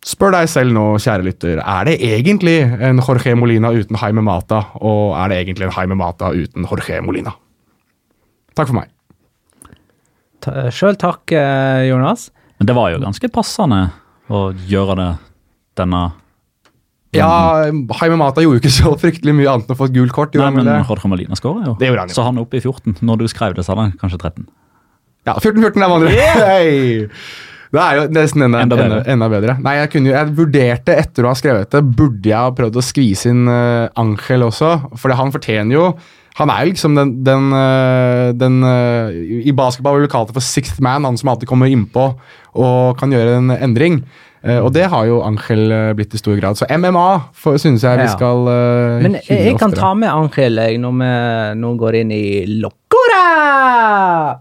[0.08, 4.62] spør deg selv nå, kjære lytter, er det egentlig en Jorge Molina uten Jaime Mata,
[4.80, 7.34] og er det egentlig en Jaime Mata uten Jorge Molina?
[8.56, 8.94] Takk for meg.
[10.72, 12.30] Sjøl takk, eh, Jonas.
[12.58, 13.90] Men det var jo ganske passende
[14.32, 15.10] å gjøre det
[15.78, 16.06] denne
[17.18, 17.32] Ja,
[18.02, 20.38] Haime Mata gjorde jo ikke så fryktelig mye annet enn å få et gult kort.
[20.40, 20.70] Nei, men?
[20.88, 21.76] Jorge Molina skåra jo.
[21.82, 22.18] Det gjorde han jo.
[22.18, 23.00] Så han er oppe i 14.
[23.06, 24.48] Når du skrev det, sa han kanskje 13.
[25.28, 26.18] Ja, 14-14 er vanlig.
[26.48, 27.14] Hey!
[27.68, 29.12] Det er jo nesten enda, Enda enda, bedre.
[29.12, 29.56] enda, bedre.
[29.60, 32.84] Nei, jeg, kunne, jeg vurderte etter å ha skrevet det, burde jeg ha prøvd å
[32.86, 34.70] skvise inn uh, Angel også?
[34.96, 35.90] For han fortjener jo
[36.40, 40.38] Han er jo liksom den, den, uh, den uh, I basketball vil vi kalle det
[40.38, 42.08] for sixth man, han som alltid kommer innpå
[42.58, 44.00] og kan gjøre en endring.
[44.48, 46.56] Eh, og det har jo Angel eh, blitt i stor grad.
[46.60, 50.62] Så MMA for- synes jeg vi skal uh, Men jeg, jeg kan ta med Angel
[50.64, 51.10] jeg, når vi
[51.60, 52.24] nå går inn i
[52.62, 54.38] Locora!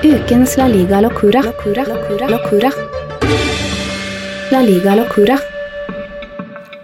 [0.00, 1.42] Ukens La Liga Locura.
[1.44, 1.84] Locura.
[1.84, 2.28] Locura.
[2.32, 2.70] Locura.
[4.50, 5.36] La Liga Locura.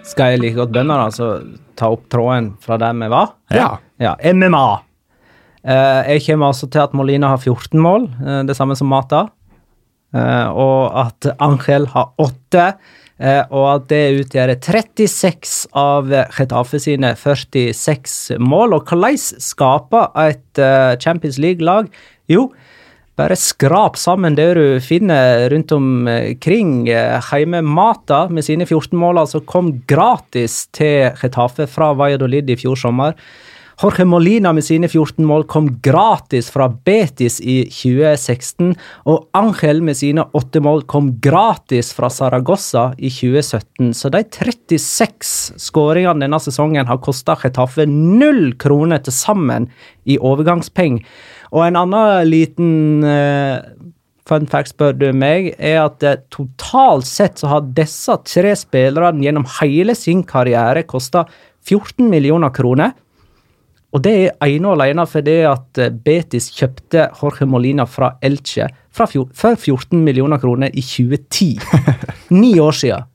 [0.07, 1.31] Skal jeg like godt bønder, altså
[1.77, 3.33] ta opp tråden fra der vi var?
[3.53, 3.71] Ja.
[3.99, 4.67] Ja, MMA.
[5.67, 8.05] Eh, jeg kommer altså til at Molina har 14 mål,
[8.47, 9.25] det samme som Mata.
[10.17, 12.67] Eh, og at Angel har 8.
[13.19, 18.77] eh, og at det utgjør 36 av Getafe sine 46 mål.
[18.77, 21.91] Og hvordan skaper et eh, Champions League-lag?
[22.29, 22.49] Jo,
[23.17, 26.85] bare skrap sammen det du finner rundt omkring.
[27.31, 32.77] Heime Mata med sine 14 mål altså kom gratis til Getafe fra Valladolid i fjor
[32.77, 33.17] sommer.
[33.77, 38.71] Jorge Molina med sine 14 mål kom gratis fra Betis i 2016.
[39.05, 43.93] Og Angel med sine 8 mål kom gratis fra Saragossa i 2017.
[43.93, 49.69] Så de 36 skåringene denne sesongen har kosta Getafe null kroner til sammen
[50.09, 51.05] i overgangspenger.
[51.53, 53.61] Og en annen liten uh,
[54.25, 59.21] fun fact, spør du meg, er at uh, totalt sett så har disse tre spillerne
[59.21, 61.27] gjennom hele sin karriere kosta
[61.69, 62.97] 14 millioner kroner.
[63.95, 68.67] Og det er ene og alene fordi at eh, Betis kjøpte Jorge Molina fra Elche
[68.91, 71.61] fra fjor, for 14 millioner kroner i 2010.
[72.41, 73.07] Ni år siden.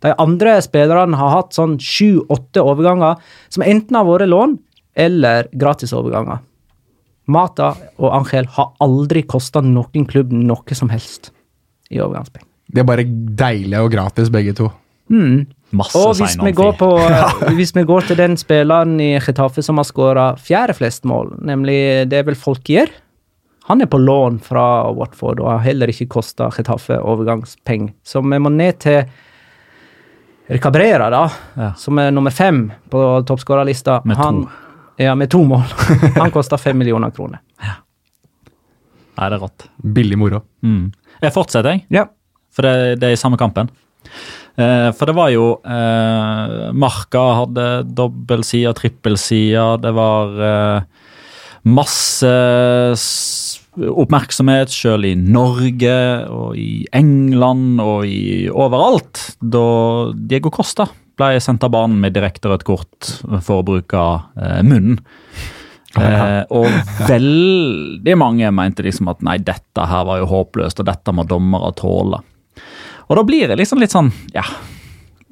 [0.00, 3.20] De andre spillerne har hatt sånn sju-åtte overganger
[3.52, 4.56] som enten har vært lån
[5.00, 6.40] eller gratisoverganger.
[7.30, 11.30] Mata og Angel har aldri kosta noen klubb noe som helst
[11.92, 12.48] i overgangspenger.
[12.70, 14.70] De er bare deilige og gratis, begge to.
[15.10, 16.88] Masse Og hvis vi, går på,
[17.58, 21.76] hvis vi går til den spilleren i Getafe som har skåra fjerde flest mål, nemlig
[22.10, 22.90] det er vel Folkier
[23.68, 27.92] Han er på lån fra Watford og har heller ikke kosta Getafe overgangspenger.
[28.02, 29.04] Så vi må ned til
[30.50, 31.72] Ricabrera, da, Ja.
[31.78, 34.00] som er nummer fem på toppskårerlista.
[34.04, 34.22] Med to.
[34.22, 34.48] Han-
[35.00, 35.62] Ja, med to mål.
[36.20, 37.38] Han koster fem millioner kroner.
[37.62, 39.64] Nei, det er rått.
[39.94, 40.42] Billig moro.
[40.62, 40.90] Mm.
[41.22, 41.84] Jeg fortsetter, jeg.
[41.90, 42.02] Ja.
[42.52, 43.70] For det, det er i samme kampen.
[44.60, 49.66] Eh, for det var jo eh, Marka hadde dobbeltside, trippelside.
[49.84, 51.06] Det var eh,
[51.70, 52.34] masse
[53.80, 55.96] oppmerksomhet selv i Norge
[56.34, 59.64] og i England og i overalt da
[60.14, 60.88] Diego Costa
[61.20, 64.04] ble sendt av banen med direkte rødt kort for å bruke
[64.40, 65.00] eh, munnen.
[65.98, 66.68] Eh, og
[67.08, 71.72] veldig mange mente liksom at nei, dette her var jo håpløst, og dette må dommere
[71.78, 72.22] tåle.
[73.10, 74.44] Og da blir det liksom litt sånn, ja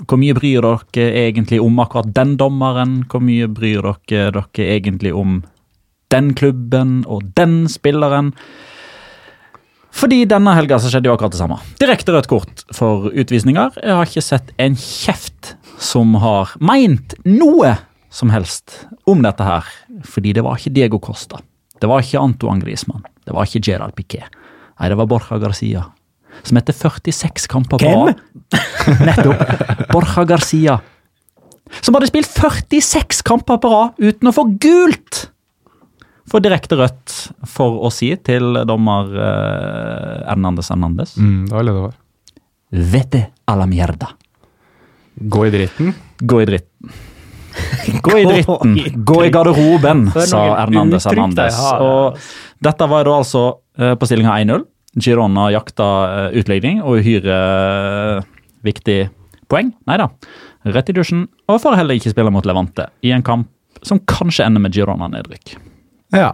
[0.02, 3.02] Hvor mye bryr dere egentlig om akkurat den dommeren?
[3.10, 5.40] Hvor mye bryr dere dere egentlig om
[6.12, 8.32] den klubben og den spilleren?
[9.98, 11.58] Fordi denne helga så skjedde jo akkurat det samme.
[11.80, 13.80] Direkte rødt kort for utvisninger.
[13.82, 17.74] Jeg har ikke sett en kjeft som har meint noe
[18.14, 19.66] som helst om dette her.
[20.06, 21.42] Fordi det var ikke Diego Costa.
[21.78, 23.06] Det var ikke Antoine Griezmann.
[23.26, 24.30] Det var ikke Gerald Piquet.
[24.78, 25.88] Nei, det var Borja Garcia.
[26.46, 28.12] Som etter 46 kamper på Hvem?
[28.12, 29.42] rad Nettopp.
[29.92, 30.78] Borja Garcia.
[31.80, 35.26] Som hadde spilt 46 kamper på rad uten å få gult!
[36.28, 37.12] For direkte rødt
[37.48, 41.14] for å si til dommer eh, Hernandez Hernandez.
[41.16, 41.94] Mm, det var det det var.
[42.92, 44.10] Vete a la mierda.
[45.18, 45.94] Gå i dritten.
[46.20, 46.92] Gå i dritten.
[48.04, 48.74] Gå i dritten.
[49.08, 51.56] Gå i garderoben, sa Hernandez Hernandez.
[51.80, 52.20] Og
[52.62, 53.46] dette var da altså
[53.80, 54.66] eh, på stillinga 1-0.
[54.96, 58.28] Girona jakta eh, utligning og uhyre eh,
[58.66, 59.00] viktig
[59.50, 59.72] poeng.
[59.88, 60.08] Nei da.
[60.68, 63.50] Rett i dusjen, og får heller ikke spille mot Levante i en kamp
[63.86, 65.54] som kanskje ender med Girona-nedrykk.
[66.16, 66.32] Ja.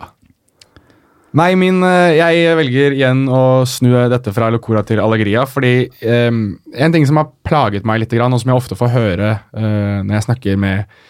[1.34, 5.42] Nei, min, eh, jeg velger igjen å snu dette fra Locora til Allegria.
[5.50, 5.88] Fordi
[6.30, 9.98] um, en ting som har plaget meg litt, og som jeg ofte får høre uh,
[10.06, 11.02] når jeg snakker med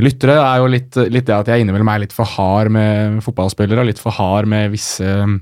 [0.00, 3.84] lyttere, er jo litt, litt det at jeg innimellom er litt for hard med fotballspillere.
[3.84, 5.34] Litt for hard med visse eh,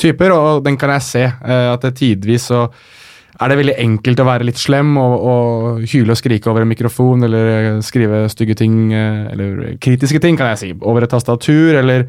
[0.00, 1.26] typer, og den kan jeg se.
[1.26, 2.68] eh, at det tidvis så
[3.38, 6.72] er det veldig enkelt å være litt slem og, og hyle og skrike over en
[6.72, 11.14] mikrofon eller eh, skrive stygge ting, eh, eller kritiske ting, kan jeg si, over et
[11.14, 12.08] tastatur, eller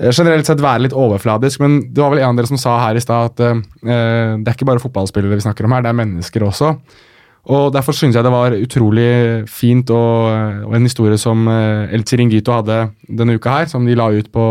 [0.00, 1.60] generelt sett være litt overfladisk.
[1.60, 4.48] Men det var vel en av dere som sa her i stad at uh, det
[4.48, 6.70] er ikke bare fotballspillere vi snakker om her, det er mennesker også.
[7.52, 9.10] Og Derfor syns jeg det var utrolig
[9.52, 14.08] fint og, og en historie som El Chiringuito hadde denne uka her, som de la
[14.08, 14.46] ut på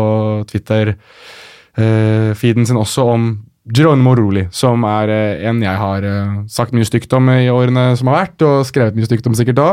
[1.76, 3.30] Twitter-feeden sin også, om
[3.70, 7.92] Geronimo Roli, som er eh, en jeg har eh, sagt mye stygt om i årene
[7.98, 9.68] som har vært, og skrevet mye stygt om sikkert da.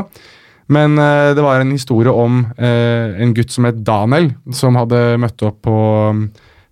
[0.67, 5.17] Men eh, det var en historie om eh, en gutt som het Daniel, som hadde
[5.23, 5.77] møtt opp på
[6.11, 6.27] um,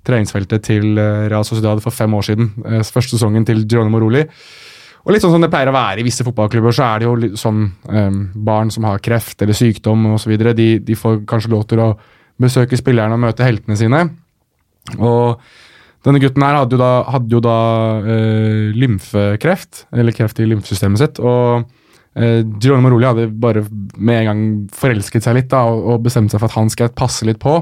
[0.06, 2.52] treningsfeltet til eh, Real Sociedad for fem år siden.
[2.68, 4.26] eh, første sesongen til Geronimo Roli.
[5.06, 7.39] Og litt sånn som det pleier å være i visse fotballklubber, så er det jo
[7.39, 11.81] sånn um, barn som har kreft eller sykdom osv., de, de får kanskje lov til
[11.85, 11.91] å
[12.41, 14.03] besøke spillerne og møte heltene sine.
[14.99, 15.41] Og
[16.06, 17.57] denne gutten her hadde jo da, hadde jo da
[18.06, 21.20] eh, lymfekreft, eller kreft i lymfesystemet sitt.
[21.20, 21.66] og
[22.14, 23.66] eh, Geronimo Roli hadde bare
[23.98, 24.44] med en gang
[24.76, 27.57] forelsket seg litt da, og, og bestemt seg for at han skal passe litt på.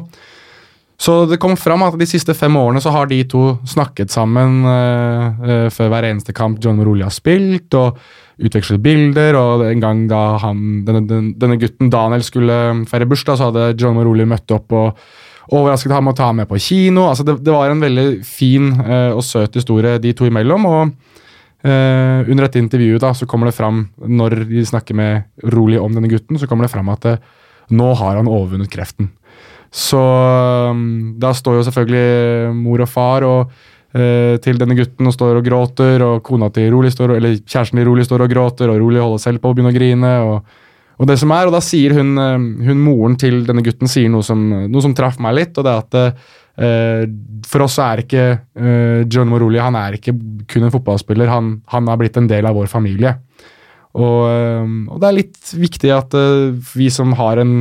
[1.04, 4.62] Så det kom fram at de siste fem årene så har de to snakket sammen
[4.70, 7.98] eh, før hver eneste kamp John Roli har spilt, og
[8.44, 9.40] utvekslet bilder.
[9.40, 12.60] Og en gang da han, denne, denne gutten Daniel skulle
[12.92, 15.04] feire bursdag, så hadde John Roli møtt opp og
[15.52, 17.08] overrasket ham med å ta ham med på kino.
[17.10, 20.70] Altså det, det var en veldig fin eh, og søt historie de to imellom.
[20.70, 21.12] og
[21.64, 25.94] Uh, Under dette intervjuet da, så kommer det fram, når de snakker med Roli om
[25.96, 27.22] denne gutten, så kommer det fram at eh,
[27.72, 29.08] nå har han overvunnet kreften.
[29.72, 33.56] Så um, da står jo selvfølgelig mor og far og,
[33.94, 37.88] til denne gutten og står og gråter, og kona til Roli står, eller kjæresten til
[37.88, 40.14] Roli står og gråter, og Roli holder selv på å begynne å grine.
[40.26, 40.63] og
[41.02, 44.12] og det som er, og da sier hun, eh, hun moren til denne gutten sier
[44.14, 47.06] noe som, noe som traff meg litt, og det er at uh,
[47.50, 50.14] for oss er ikke uh, John Moroli han er ikke
[50.50, 53.16] kun en fotballspiller, han, han har blitt en del av vår familie.
[53.94, 54.22] Og,
[54.90, 56.16] og det er litt viktig at
[56.74, 57.52] vi som har en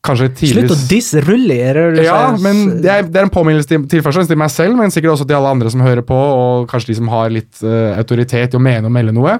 [0.00, 1.58] kanskje tidligere Slutt å disse Rulli!
[1.60, 4.48] er det ja, men det er, det er en påminnelse til, til først til meg
[4.54, 7.28] selv, men sikkert også til alle andre som hører på, og kanskje de som har
[7.36, 7.60] litt
[7.92, 9.36] autoritet i å mene og melde noe.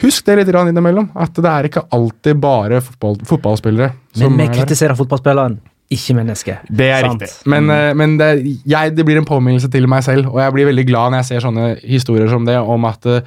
[0.00, 3.90] Husk det litt innimellom, at det er ikke alltid bare fotball, fotballspillere
[4.22, 5.58] Men vi er kritiserer fotballspilleren,
[5.92, 6.64] ikke mennesket.
[6.70, 7.20] Det er Sant?
[7.20, 7.50] riktig.
[7.52, 8.30] Men, eh, men det,
[8.64, 11.30] jeg, det blir en påminnelse til meg selv, og jeg blir veldig glad når jeg
[11.32, 13.26] ser sånne historier som det, om at eh,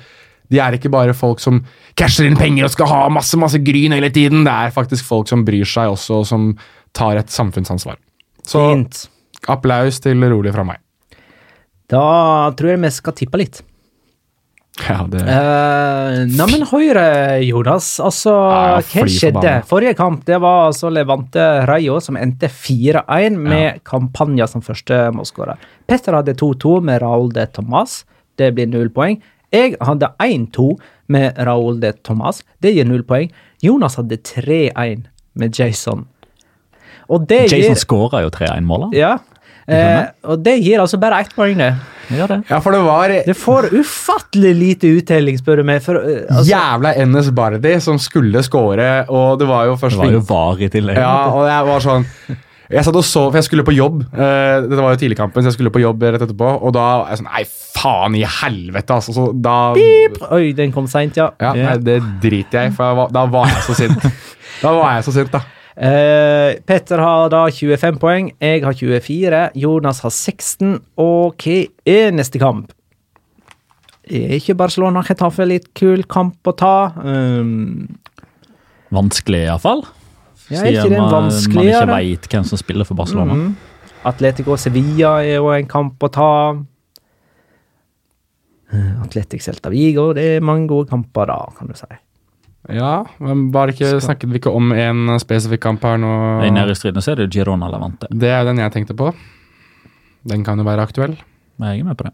[0.54, 1.62] de er ikke bare folk som
[1.98, 4.46] casher inn penger og skal ha masse masse gryn hele tiden.
[4.48, 6.50] Det er faktisk folk som bryr seg også, og som
[6.94, 8.00] tar et samfunnsansvar.
[8.46, 9.06] Så Fint.
[9.50, 10.82] applaus til Rolig fra meg.
[11.90, 13.62] Da tror jeg vi skal tippe litt.
[14.82, 15.22] Ja, det...
[15.22, 17.06] Uh, Neimen, Høyre,
[17.46, 18.00] Jonas.
[18.02, 19.52] Altså, Ja, hva skjedde?
[19.70, 25.62] Forrige kamp det var altså Levante Rayo, som endte 4-1 med Campania som første målskårer.
[25.88, 28.02] Petter hadde 2-2 med Raúl de Tomàs.
[28.42, 29.20] Det blir null poeng.
[29.54, 30.72] Jeg hadde 1-2
[31.14, 32.42] med Raúl de Tomàs.
[32.64, 33.30] Det gir null poeng.
[33.62, 35.06] Jonas hadde 3-1
[35.38, 36.08] med Jason.
[37.46, 38.98] Jason gir skåra jo 3-1-målet.
[38.98, 39.20] Ja.
[39.70, 41.76] uh, og det gir altså bare ett poeng, det.
[42.12, 42.40] Ja, det.
[42.50, 45.82] Ja, for det var Det får ufattelig lite uttelling, spør du meg.
[45.86, 50.04] For, eh, altså, jævla NS Bardi som skulle score, og det var jo først Det
[50.04, 51.00] var jo var i tillegg.
[51.00, 52.08] Ja, og jeg var sånn
[52.74, 54.02] Jeg satt og så, for jeg skulle på jobb.
[54.16, 56.54] Uh, dette var jo tidligkampen, så jeg skulle på jobb rett etterpå.
[56.64, 57.44] Og da er jeg sånn Nei,
[57.78, 59.14] faen i helvete, altså.
[59.14, 59.58] Så da
[60.34, 61.30] Oi, den kom seint, ja.
[61.44, 64.08] Ja, nei, Det driter jeg i, for jeg var, da var jeg så sint.
[64.64, 65.42] Da var jeg så sint, da.
[65.74, 70.78] Eh, Petter har da 25 poeng, jeg har 24, Jonas har 16.
[71.02, 71.58] Og hva
[71.90, 72.72] er neste kamp?
[74.04, 76.76] Er ikke Barcelona Getafe litt kul kamp å ta?
[77.00, 77.88] Um,
[78.94, 79.86] Vanskelig, iallfall.
[80.52, 81.32] Ja, er ikke den man, man
[81.64, 83.38] ikke veit hvem som spiller for Barcelona.
[83.40, 83.54] Mhm.
[84.04, 86.30] Atletico Sevilla er jo en kamp å ta.
[88.74, 91.88] Eh, Atletic Celta Vigo, det er mange gode kamper da, kan du si.
[92.72, 96.12] Ja, men bare ikke, snakket vi ikke om en spesifikk kamp her nå?
[96.48, 98.08] I striden så er det Girona Levante.
[98.12, 99.12] Det er jo den jeg tenkte på.
[100.24, 101.18] Den kan jo være aktuell.
[101.60, 102.14] Jeg er med på det.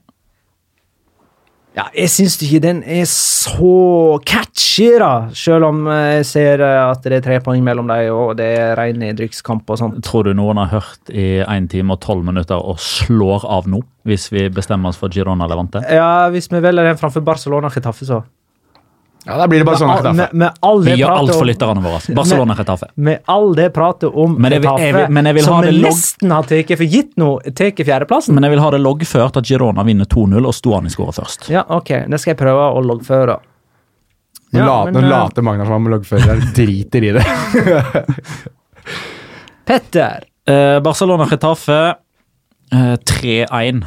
[1.77, 5.29] Ja, jeg syns ikke den er så catchy, da.
[5.37, 8.73] Selv om jeg ser eh, at det er tre poeng mellom dem, og det er
[8.79, 10.01] ren nedrykkskamp og sånt.
[10.03, 13.83] Tror du noen har hørt i 1 time og 12 minutter og slår av nå,
[14.09, 15.85] hvis vi bestemmer oss for Girona Levante?
[15.93, 18.23] Ja, hvis vi velger den framfor Barcelona Getafe, så.
[19.25, 19.89] Ja, Da blir det bare sånn.
[19.91, 21.99] Med, med, med all Vi det gjør alt for lytterne våre.
[22.15, 22.87] Barcelona Retafe.
[22.95, 25.61] med all det pratet om Men jeg Retafe, jeg jeg, men jeg vil som ha
[25.67, 27.27] vi nesten har tatt for gitt nå,
[27.59, 28.33] tar fjerdeplassen.
[28.37, 31.49] Men jeg vil ha det loggført at Girona vinner 2-0 og Stuani skårer først.
[31.51, 33.35] Ja, ok, det skal jeg prøve å loggføre.
[34.53, 37.25] Nå Ja, la- later Magnar som han loggfører driter i det.
[39.65, 40.23] Petter.
[40.47, 41.95] Eh, Barcelona Retafe
[42.71, 43.85] eh, 3-1.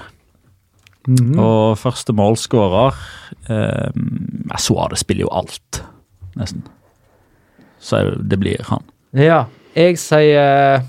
[1.08, 1.34] Mhm.
[1.42, 2.94] Og første målskårer
[3.50, 3.90] eh,
[4.62, 5.80] Suade spiller jo alt,
[6.38, 6.62] nesten.
[7.82, 8.84] Så det blir han.
[9.18, 9.40] Ja,
[9.74, 10.84] jeg sier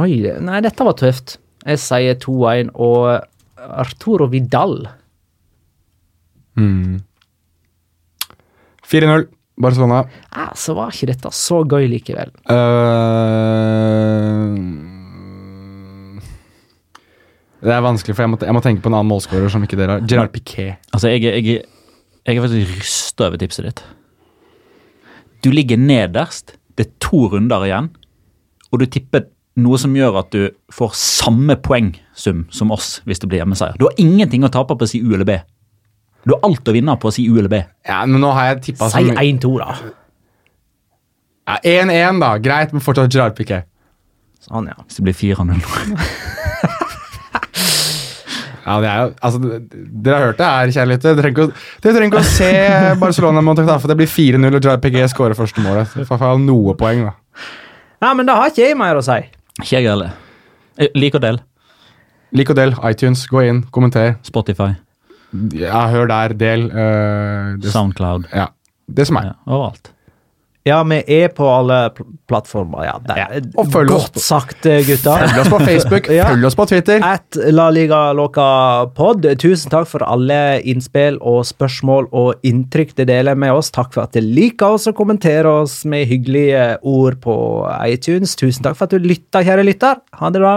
[0.00, 1.36] Oi, nei, dette var tøft.
[1.64, 3.20] Jeg sier 2-1 og
[3.84, 4.88] Arturo Vidal.
[6.58, 6.98] Mm.
[8.84, 9.28] 4-0,
[9.60, 10.02] Barcelona.
[10.34, 12.32] Ja, så var ikke dette så gøy likevel.
[12.50, 14.58] Eh,
[17.64, 19.78] det er vanskelig, for jeg må, jeg må tenke på en annen målskårer som ikke
[19.80, 20.08] dere har.
[20.08, 20.80] Gerard Piquet.
[20.92, 21.62] Altså, jeg, jeg,
[22.24, 23.84] jeg er faktisk rysta over tipset ditt.
[25.44, 26.56] Du ligger nederst.
[26.76, 27.88] Det er to runder igjen,
[28.72, 29.28] og du tipper
[29.62, 33.76] noe som gjør at du får samme poengsum som oss hvis det blir hjemmeseier.
[33.78, 35.36] Du har ingenting å tape på å si U eller B.
[36.24, 37.60] Du har alt å vinne på å si U eller B.
[37.86, 39.76] Ja, men nå har jeg tippa Si 1-2, da.
[41.44, 42.32] Ja, 1-1, da.
[42.42, 43.68] Greit, men fortsatt Gerard Piquet.
[44.44, 44.80] Sånn, ja.
[44.88, 45.62] Hvis det blir 4-0.
[48.64, 49.38] Ja, det er jo, altså,
[50.02, 51.14] Dere har hørt det her, kjærligheter.
[51.14, 53.88] Dere trenger ikke å- dere trenger ikke å se Barcelona mot Tactafe.
[53.90, 55.88] Det blir 4-0, og Piquet skårer første målet.
[55.92, 57.12] Så får jeg noe poeng, da.
[58.02, 59.18] Ja, men det har ikke jeg mer å si.
[59.60, 60.12] Ikke jeg heller.
[60.78, 61.40] Eh, Lik og del.
[62.34, 64.16] Lik og del, iTunes, gå inn, kommenter.
[64.26, 64.72] Spotify,
[65.54, 66.66] Ja, hør der, del.
[66.70, 68.26] Uh, det, Soundcloud.
[68.32, 68.48] ja,
[68.88, 69.32] det som er.
[69.32, 69.90] Ja, overalt.
[70.64, 72.86] Ja, vi er på alle pl plattformer.
[72.86, 75.18] Ja, det er og følg oss godt sagt, eh, gutta.
[75.20, 76.30] Følg oss på Facebook, Ja.
[76.32, 77.04] følg oss på Twitter.
[77.04, 78.46] At La Liga Loca
[78.96, 79.28] Pod.
[79.42, 83.68] Tusen takk for alle innspill og spørsmål og inntrykk det deler med oss.
[83.76, 87.36] Takk for at du liker oss og kommenterer oss med hyggelige ord på
[87.84, 88.32] iTunes.
[88.40, 90.00] Tusen takk for at du lytta, kjære lytter.
[90.16, 90.56] Ha det bra.